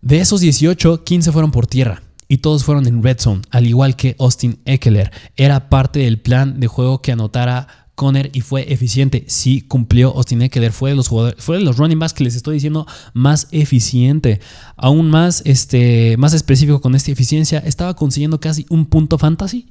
[0.00, 2.02] de esos 18, 15 fueron por tierra.
[2.28, 5.12] Y todos fueron en red zone, al igual que Austin Eckler.
[5.36, 9.26] Era parte del plan de juego que anotara Conner y fue eficiente.
[9.28, 10.72] Sí cumplió Austin Eckler.
[10.72, 14.40] Fue de los jugadores, fue de los running backs que les estoy diciendo más eficiente.
[14.76, 19.68] Aún más, este, más específico con esta eficiencia, estaba consiguiendo casi un punto fantasy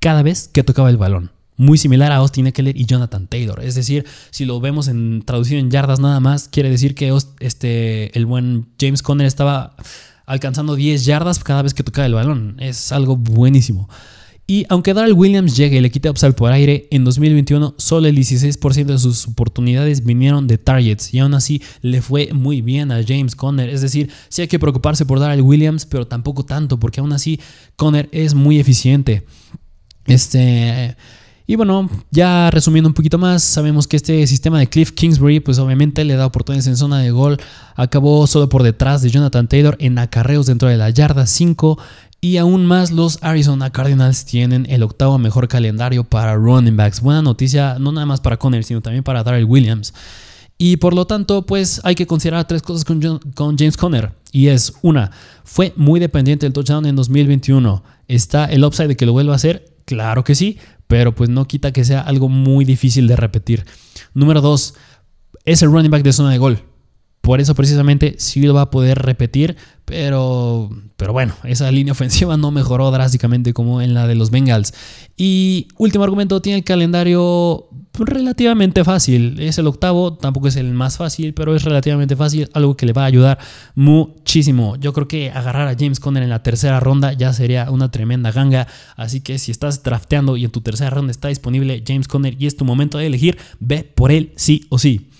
[0.00, 3.62] cada vez que tocaba el balón muy similar a Austin Eckler y Jonathan Taylor.
[3.62, 8.16] Es decir, si lo vemos en traducido en yardas nada más, quiere decir que este,
[8.16, 9.76] el buen James Conner estaba
[10.26, 12.56] alcanzando 10 yardas cada vez que tocaba el balón.
[12.58, 13.88] Es algo buenísimo.
[14.46, 18.16] Y aunque Darrell Williams llegue y le quite upside por aire, en 2021 solo el
[18.16, 23.02] 16% de sus oportunidades vinieron de targets y aún así le fue muy bien a
[23.06, 23.68] James Conner.
[23.68, 27.40] Es decir, sí hay que preocuparse por Darrell Williams, pero tampoco tanto, porque aún así
[27.76, 29.24] Conner es muy eficiente.
[30.06, 30.96] Este.
[31.52, 35.58] Y bueno, ya resumiendo un poquito más, sabemos que este sistema de Cliff Kingsbury, pues
[35.58, 37.36] obviamente le da oportunidades en zona de gol.
[37.76, 41.78] Acabó solo por detrás de Jonathan Taylor en acarreos dentro de la yarda 5.
[42.22, 47.02] Y aún más, los Arizona Cardinals tienen el octavo mejor calendario para running backs.
[47.02, 49.92] Buena noticia, no nada más para Conner, sino también para Darrell Williams.
[50.56, 52.98] Y por lo tanto, pues hay que considerar tres cosas con,
[53.34, 54.14] con, James Conner.
[54.32, 55.10] Y es, una,
[55.44, 57.84] fue muy dependiente del touchdown en 2021.
[58.08, 59.66] ¿Está el upside de que lo vuelva a hacer?
[59.84, 60.58] Claro que sí,
[60.92, 63.64] pero pues no quita que sea algo muy difícil de repetir.
[64.12, 64.74] Número dos,
[65.46, 66.62] es el running back de zona de gol.
[67.22, 72.36] Por eso precisamente sí lo va a poder repetir, pero, pero bueno, esa línea ofensiva
[72.36, 74.74] no mejoró drásticamente como en la de los Bengals.
[75.16, 79.38] Y último argumento, tiene el calendario relativamente fácil.
[79.38, 82.92] Es el octavo, tampoco es el más fácil, pero es relativamente fácil, algo que le
[82.92, 83.38] va a ayudar
[83.76, 84.74] muchísimo.
[84.76, 88.32] Yo creo que agarrar a James Conner en la tercera ronda ya sería una tremenda
[88.32, 88.66] ganga.
[88.96, 92.48] Así que si estás drafteando y en tu tercera ronda está disponible James Conner y
[92.48, 95.11] es tu momento de elegir, ve por él sí o sí.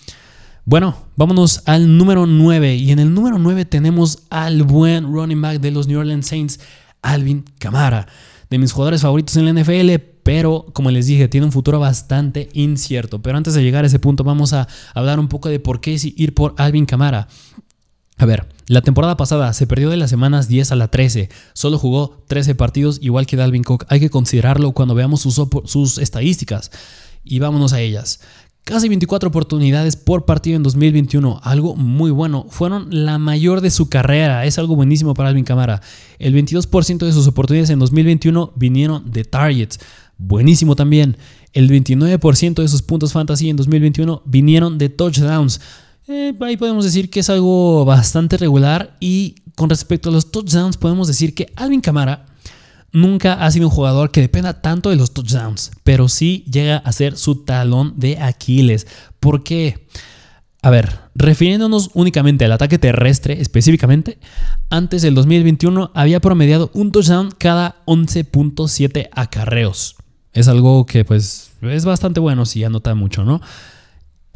[0.64, 2.76] Bueno, vámonos al número 9.
[2.76, 6.60] Y en el número 9 tenemos al buen running back de los New Orleans Saints,
[7.02, 8.06] Alvin Kamara.
[8.48, 12.48] De mis jugadores favoritos en la NFL, pero como les dije, tiene un futuro bastante
[12.52, 13.20] incierto.
[13.20, 15.98] Pero antes de llegar a ese punto, vamos a hablar un poco de por qué
[16.16, 17.26] ir por Alvin Camara.
[18.18, 21.76] A ver, la temporada pasada se perdió de las semanas 10 a la 13, solo
[21.76, 26.70] jugó 13 partidos igual que Dalvin Cook, hay que considerarlo cuando veamos sus estadísticas
[27.24, 28.20] y vámonos a ellas.
[28.64, 32.46] Casi 24 oportunidades por partido en 2021, algo muy bueno.
[32.48, 35.82] Fueron la mayor de su carrera, es algo buenísimo para Alvin Camara.
[36.20, 39.80] El 22% de sus oportunidades en 2021 vinieron de targets,
[40.16, 41.16] buenísimo también.
[41.52, 45.60] El 29% de sus puntos fantasy en 2021 vinieron de touchdowns.
[46.06, 50.76] Eh, ahí podemos decir que es algo bastante regular y con respecto a los touchdowns
[50.76, 52.26] podemos decir que Alvin Camara
[52.92, 56.92] nunca ha sido un jugador que dependa tanto de los touchdowns, pero sí llega a
[56.92, 58.86] ser su talón de Aquiles.
[59.18, 59.86] ¿Por qué?
[60.62, 64.18] A ver, refiriéndonos únicamente al ataque terrestre específicamente,
[64.70, 69.96] antes del 2021 había promediado un touchdown cada 11.7 acarreos.
[70.32, 73.40] Es algo que pues es bastante bueno si anota mucho, ¿no?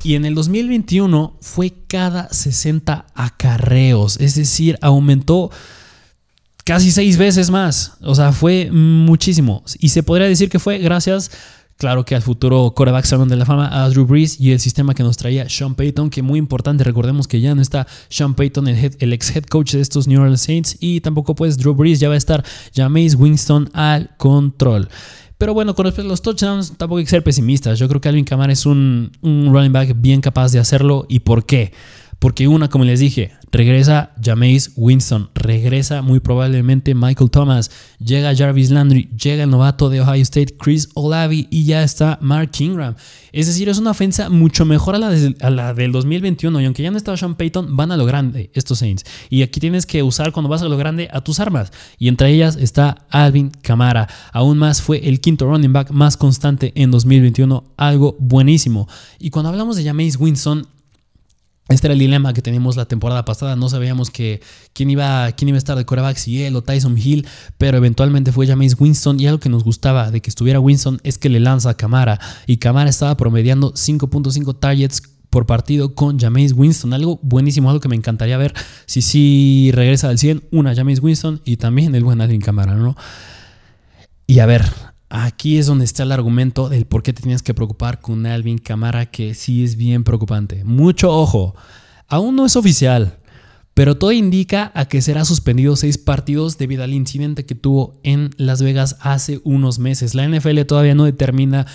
[0.02, 5.50] Y en el 2021 fue cada 60 acarreos, es decir, aumentó
[6.66, 7.92] casi seis veces más.
[8.02, 9.62] O sea, fue muchísimo.
[9.78, 11.30] Y se podría decir que fue gracias,
[11.76, 14.92] claro que al futuro coreback Salón de la Fama, a Drew Brees y el sistema
[14.92, 18.66] que nos traía Sean Payton, que muy importante, recordemos que ya no está Sean Payton,
[18.66, 22.08] el, ex head coach de estos New Orleans Saints, y tampoco pues Drew Brees, ya
[22.08, 22.44] va a estar
[22.74, 24.88] Jameis Winston al control.
[25.38, 27.78] Pero bueno, con respecto a los touchdowns, tampoco hay que ser pesimistas.
[27.78, 31.04] Yo creo que Alvin Kamara es un, un running back bien capaz de hacerlo.
[31.10, 31.72] ¿Y por qué?
[32.18, 38.70] Porque una, como les dije, regresa Jameis Winston, regresa muy probablemente Michael Thomas, llega Jarvis
[38.70, 42.94] Landry, llega el novato de Ohio State Chris Olavi y ya está Mark Ingram.
[43.32, 46.82] Es decir, es una ofensa mucho mejor a la, a la del 2021 y aunque
[46.82, 49.04] ya no está Sean Payton, van a lo grande estos Saints.
[49.28, 51.70] Y aquí tienes que usar cuando vas a lo grande a tus armas.
[51.98, 54.08] Y entre ellas está Alvin Kamara.
[54.32, 58.88] Aún más fue el quinto running back más constante en 2021, algo buenísimo.
[59.18, 60.66] Y cuando hablamos de Jameis Winston,
[61.68, 63.56] este era el dilema que teníamos la temporada pasada.
[63.56, 64.40] No sabíamos que
[64.72, 67.26] quién iba, quién iba a estar de coreback, si él o Tyson Hill,
[67.58, 69.18] pero eventualmente fue James Winston.
[69.18, 72.20] Y algo que nos gustaba de que estuviera Winston es que le lanza a Camara.
[72.46, 76.92] Y Camara estaba promediando 5.5 targets por partido con James Winston.
[76.92, 78.54] Algo buenísimo, algo que me encantaría ver
[78.86, 80.44] si sí regresa al 100.
[80.52, 82.96] Una James Winston y también el buen Alvin Camara, ¿no?
[84.28, 84.64] Y a ver,
[85.18, 88.58] Aquí es donde está el argumento del por qué te tienes que preocupar con Alvin
[88.58, 90.62] Camara, que sí es bien preocupante.
[90.62, 91.54] Mucho ojo,
[92.06, 93.16] aún no es oficial,
[93.72, 98.28] pero todo indica a que será suspendido seis partidos debido al incidente que tuvo en
[98.36, 100.14] Las Vegas hace unos meses.
[100.14, 101.66] La NFL todavía no determina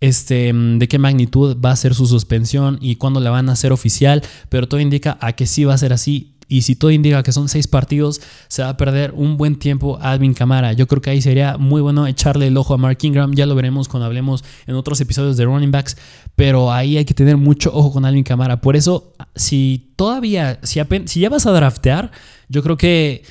[0.00, 3.70] este, de qué magnitud va a ser su suspensión y cuándo la van a hacer
[3.70, 7.22] oficial, pero todo indica a que sí va a ser así y si todo indica
[7.22, 10.72] que son seis partidos, se va a perder un buen tiempo Alvin Camara.
[10.72, 13.34] Yo creo que ahí sería muy bueno echarle el ojo a Mark Ingram.
[13.34, 15.96] Ya lo veremos cuando hablemos en otros episodios de running backs.
[16.36, 18.60] Pero ahí hay que tener mucho ojo con Alvin Camara.
[18.60, 22.10] Por eso, si todavía, si, si ya vas a draftear,
[22.48, 23.24] yo creo que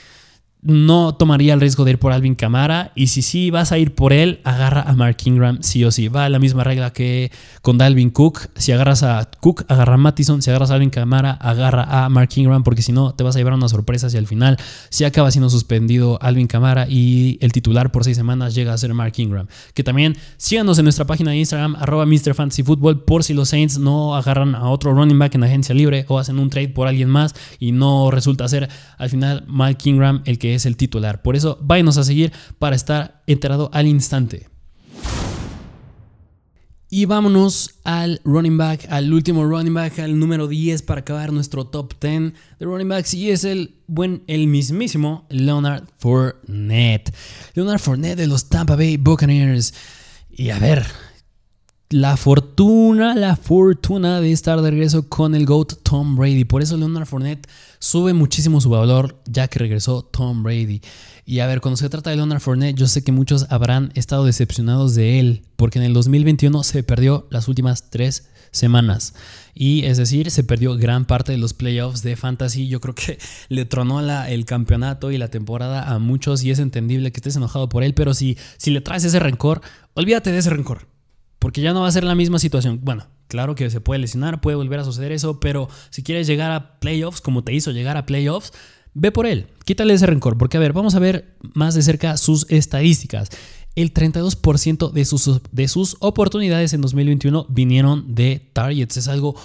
[0.64, 2.92] no tomaría el riesgo de ir por Alvin Camara.
[2.96, 6.08] Y si sí vas a ir por él, agarra a Mark Ingram sí o sí.
[6.08, 8.50] Va la misma regla que con Dalvin Cook.
[8.56, 10.42] Si agarras a Cook, agarra a Mattison.
[10.42, 12.64] Si agarras a Alvin Camara, agarra a Mark Ingram.
[12.64, 14.58] Porque si no, te vas a llevar una sorpresa si al final
[14.90, 18.94] si acaba siendo suspendido Alvin Camara y el titular por seis semanas llega a ser
[18.94, 19.48] Mark Ingram.
[19.74, 22.34] Que también síganos en nuestra página de Instagram, arroba Mr.
[23.06, 26.40] Por si los Saints no agarran a otro running back en agencia libre o hacen
[26.40, 30.53] un trade por alguien más y no resulta ser al final Mark Ingram el que
[30.56, 31.22] es el titular.
[31.22, 34.48] Por eso váyanos a seguir para estar enterado al instante.
[36.96, 41.66] Y vámonos al running back, al último running back, al número 10 para acabar nuestro
[41.66, 43.16] top 10 de running backs.
[43.16, 47.12] Y es el buen, el mismísimo Leonard Fournette.
[47.56, 49.74] Leonard Fournette de los Tampa Bay Buccaneers.
[50.30, 50.86] Y a ver,
[51.94, 56.44] la fortuna, la fortuna de estar de regreso con el GOAT Tom Brady.
[56.44, 60.82] Por eso Leonard Fournette sube muchísimo su valor ya que regresó Tom Brady.
[61.24, 64.26] Y a ver, cuando se trata de Leonard Fournette, yo sé que muchos habrán estado
[64.26, 69.14] decepcionados de él, porque en el 2021 se perdió las últimas tres semanas.
[69.54, 72.68] Y es decir, se perdió gran parte de los playoffs de Fantasy.
[72.68, 73.20] Yo creo que
[73.50, 77.70] le tronó el campeonato y la temporada a muchos y es entendible que estés enojado
[77.70, 79.62] por él, pero si, si le traes ese rencor,
[79.94, 80.92] olvídate de ese rencor
[81.44, 82.80] porque ya no va a ser la misma situación.
[82.84, 86.54] Bueno, claro que se puede lesionar, puede volver a suceder eso, pero si quieres llegar
[86.54, 88.54] a playoffs, como te hizo llegar a playoffs,
[88.94, 92.16] ve por él, quítale ese rencor, porque a ver, vamos a ver más de cerca
[92.16, 93.28] sus estadísticas.
[93.76, 99.36] El 32% de sus, de sus oportunidades en 2021 vinieron de targets, es algo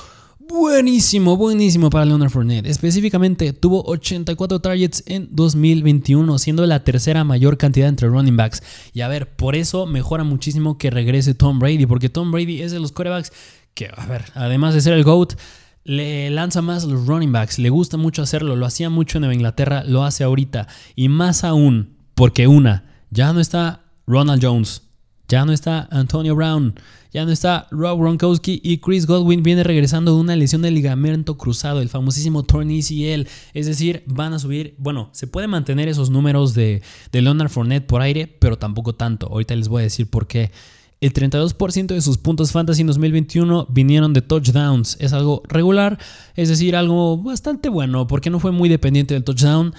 [0.48, 2.66] buenísimo, buenísimo para Leonard Fournette.
[2.66, 8.62] Específicamente, tuvo 84 targets en 2021, siendo la tercera mayor cantidad entre running backs.
[8.92, 12.72] Y a ver, por eso mejora muchísimo que regrese Tom Brady, porque Tom Brady es
[12.72, 13.32] de los quarterbacks
[13.74, 15.34] que, a ver, además de ser el GOAT,
[15.84, 19.34] le lanza más los running backs, le gusta mucho hacerlo, lo hacía mucho en Nueva
[19.34, 20.66] Inglaterra, lo hace ahorita.
[20.96, 24.87] Y más aún, porque una, ya no está Ronald Jones,
[25.28, 26.74] ya no está Antonio Brown,
[27.12, 31.36] ya no está Rob Gronkowski y Chris Godwin viene regresando de una lesión de ligamento
[31.36, 33.26] cruzado, el famosísimo torn ACL.
[33.54, 37.86] Es decir, van a subir, bueno, se puede mantener esos números de, de Leonard Fournette
[37.86, 39.26] por aire, pero tampoco tanto.
[39.28, 40.50] Ahorita les voy a decir por qué.
[41.00, 44.96] El 32% de sus puntos fantasy en 2021 vinieron de touchdowns.
[44.98, 45.98] Es algo regular,
[46.34, 49.74] es decir, algo bastante bueno, porque no fue muy dependiente del touchdown.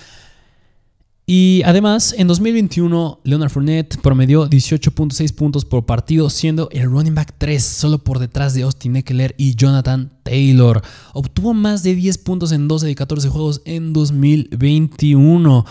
[1.31, 7.35] Y además, en 2021, Leonard Fournette promedió 18.6 puntos por partido, siendo el running back
[7.37, 10.81] 3, solo por detrás de Austin Eckler y Jonathan Taylor.
[11.13, 15.67] Obtuvo más de 10 puntos en 12 de 14 juegos en 2021.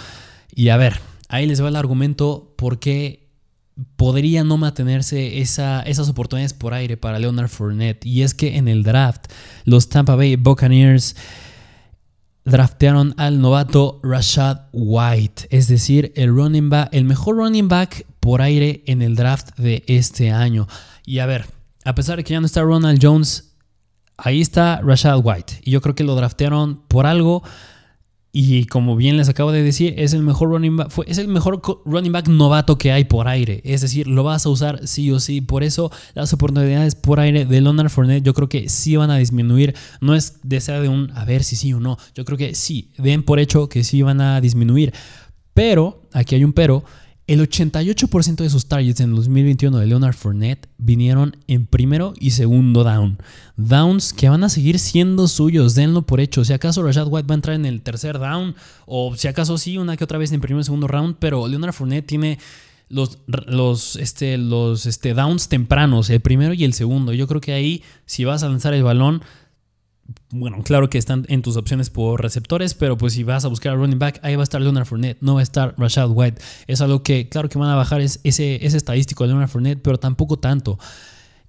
[0.55, 3.27] Y a ver, ahí les va el argumento por qué
[3.97, 8.07] podría no mantenerse esas oportunidades por aire para Leonard Fournette.
[8.07, 9.27] Y es que en el draft,
[9.65, 11.17] los Tampa Bay Buccaneers
[12.49, 18.43] draftearon al novato Rashad White, es decir, el running back, el mejor running back por
[18.43, 20.67] aire en el draft de este año.
[21.05, 21.47] Y a ver,
[21.85, 23.55] a pesar de que ya no está Ronald Jones,
[24.17, 25.61] ahí está Rashad White.
[25.63, 27.43] Y yo creo que lo draftearon por algo.
[28.31, 31.63] Y como bien les acabo de decir, es el mejor running back, es el mejor
[31.87, 33.63] running back novato que hay por aire.
[33.65, 35.41] Es decir, lo vas a usar sí o sí.
[35.41, 39.17] Por eso las oportunidades por aire de Leonard Fournette yo creo que sí van a
[39.17, 39.75] disminuir.
[40.01, 41.97] No es de ser de un a ver si sí o no.
[42.15, 44.93] Yo creo que sí, den por hecho que sí van a disminuir.
[45.55, 46.85] Pero, aquí hay un pero,
[47.29, 52.85] el 88% de sus targets en 2021 de Leonard Fournette vinieron en primero y segundo
[52.85, 53.19] down.
[53.59, 56.43] Downs que van a seguir siendo suyos, denlo por hecho.
[56.47, 58.57] Si acaso Rashad White va a entrar en el tercer down,
[58.87, 61.75] o si acaso sí, una que otra vez en primero y segundo round, pero Leonard
[61.75, 62.39] Fournette tiene
[62.89, 67.13] los, los, este, los este, downs tempranos, el primero y el segundo.
[67.13, 69.21] Yo creo que ahí, si vas a lanzar el balón,
[70.31, 73.73] bueno, claro que están en tus opciones por receptores, pero pues si vas a buscar
[73.73, 76.41] a running back, ahí va a estar Leonard Fournette, no va a estar Rashad White.
[76.67, 79.99] Es algo que, claro que van a bajar ese, ese estadístico de Leonard Fournette, pero
[79.99, 80.79] tampoco tanto.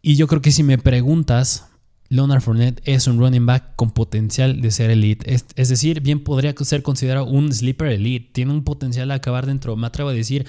[0.02, 1.70] Y yo creo que si me preguntas,
[2.10, 5.32] Leonard Fournette es un running back con potencial de ser elite.
[5.34, 8.32] Es, decir, bien podría ser considerado un sleeper elite.
[8.34, 10.48] Tiene un potencial de acabar dentro, me atrevo a decir,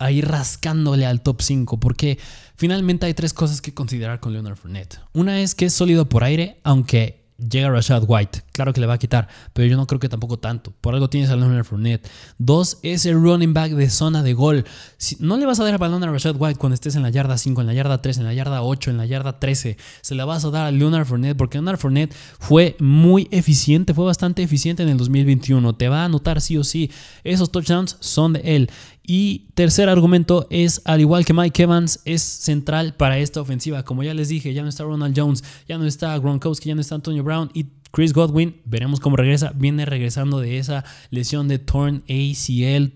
[0.00, 2.18] ahí rascándole al top 5, porque
[2.56, 4.98] finalmente hay tres cosas que considerar con Leonard Fournette.
[5.12, 8.42] Una es que es sólido por aire, aunque llega Rashad White.
[8.52, 10.72] Claro que le va a quitar, pero yo no creo que tampoco tanto.
[10.80, 12.08] Por algo tienes a Leonard Fournette.
[12.38, 14.64] Dos, es el running back de zona de gol.
[14.98, 17.10] Si, no le vas a dar el balón a Rashad White cuando estés en la
[17.10, 19.76] yarda 5, en la yarda 3, en la yarda 8, en la yarda 13.
[20.00, 24.04] Se la vas a dar a Leonard Fournette porque Leonard Fournette fue muy eficiente, fue
[24.04, 25.74] bastante eficiente en el 2021.
[25.74, 26.90] Te va a anotar sí o sí.
[27.24, 28.70] Esos touchdowns son de él.
[29.12, 33.82] Y tercer argumento es, al igual que Mike Evans, es central para esta ofensiva.
[33.82, 36.80] Como ya les dije, ya no está Ronald Jones, ya no está Gronkowski, ya no
[36.80, 41.58] está Antonio Brown y Chris Godwin, veremos cómo regresa, viene regresando de esa lesión de
[41.58, 42.92] torn ACL,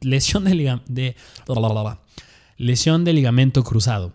[0.00, 1.16] lesión de, de
[2.56, 4.12] lesión de ligamento cruzado.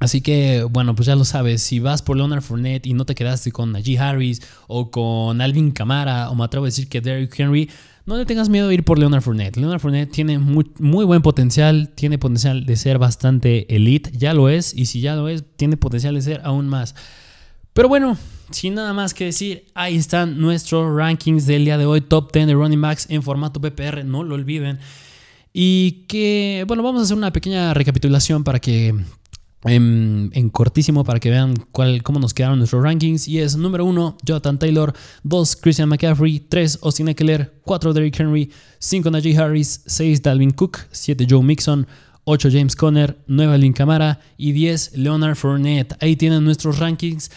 [0.00, 3.16] Así que, bueno, pues ya lo sabes, si vas por Leonard Fournette y no te
[3.16, 7.40] quedaste con Najee Harris o con Alvin Kamara o me atrevo a decir que Derrick
[7.40, 7.68] Henry,
[8.08, 9.58] no le tengas miedo de ir por Leonard Fournette.
[9.58, 14.48] Leonard Fournette tiene muy, muy, buen potencial, tiene potencial de ser bastante elite, ya lo
[14.48, 16.94] es, y si ya lo es, tiene potencial de ser aún más.
[17.74, 18.16] Pero bueno,
[18.50, 22.46] sin nada más que decir, ahí están nuestros rankings del día de hoy, top 10
[22.46, 24.78] de running backs en formato PPR, no lo olviden.
[25.52, 28.94] Y que, bueno, vamos a hacer una pequeña recapitulación para que
[29.64, 33.28] en, cortísimo para que vean cuál, cómo nos quedaron nuestros rankings.
[33.28, 38.50] Y es número 1, Jonathan Taylor, 2, Christian McCaffrey, 3, Austin Eckler, 4, Derrick Henry,
[38.78, 41.86] 5, Najee Harris, 6, Dalvin Cook, 7, Joe Mixon,
[42.24, 45.96] 8, James Conner, 9, Lynn Camara y 10, Leonard Fournette.
[46.00, 47.30] Ahí tienen nuestros rankings.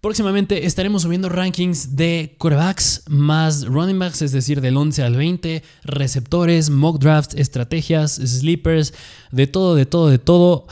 [0.00, 5.62] Próximamente estaremos subiendo rankings de quarterbacks más running backs, es decir, del 11 al 20,
[5.84, 8.92] receptores, mock drafts, estrategias, sleepers,
[9.30, 10.66] de todo, de todo, de todo.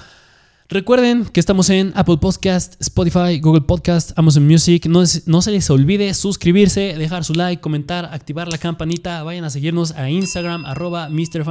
[0.73, 4.87] Recuerden que estamos en Apple Podcast, Spotify, Google Podcast, Amazon Music.
[4.87, 9.23] No, se les olvide suscribirse, dejar su like, comentar, activar la campanita.
[9.23, 11.45] Vayan a seguirnos a Instagram, arroba Mr.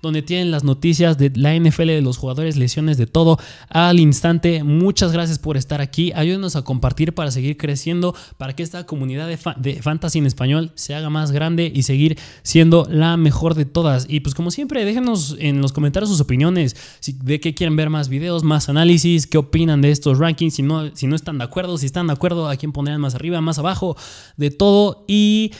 [0.00, 4.64] Donde tienen las noticias de la NFL, de los jugadores, lesiones, de todo al instante.
[4.64, 6.10] Muchas gracias por estar aquí.
[6.14, 10.94] Ayúdenos a compartir para seguir creciendo, para que esta comunidad de fantasy en español se
[10.94, 14.06] haga más grande y seguir siendo la mejor de todas.
[14.08, 16.74] Y pues como siempre, déjenos en los comentarios sus opiniones,
[17.22, 20.62] de qué quieren ver más videos videos, más análisis, qué opinan de estos rankings, si
[20.62, 23.40] no, si no están de acuerdo, si están de acuerdo, a quién pondrían más arriba,
[23.40, 23.96] más abajo,
[24.36, 25.04] de todo.
[25.08, 25.50] Y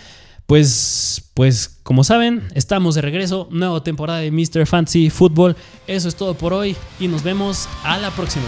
[0.46, 4.66] pues, pues como saben, estamos de regreso, nueva temporada de Mr.
[4.66, 5.56] Fantasy Football.
[5.88, 8.46] Eso es todo por hoy y nos vemos a la próxima.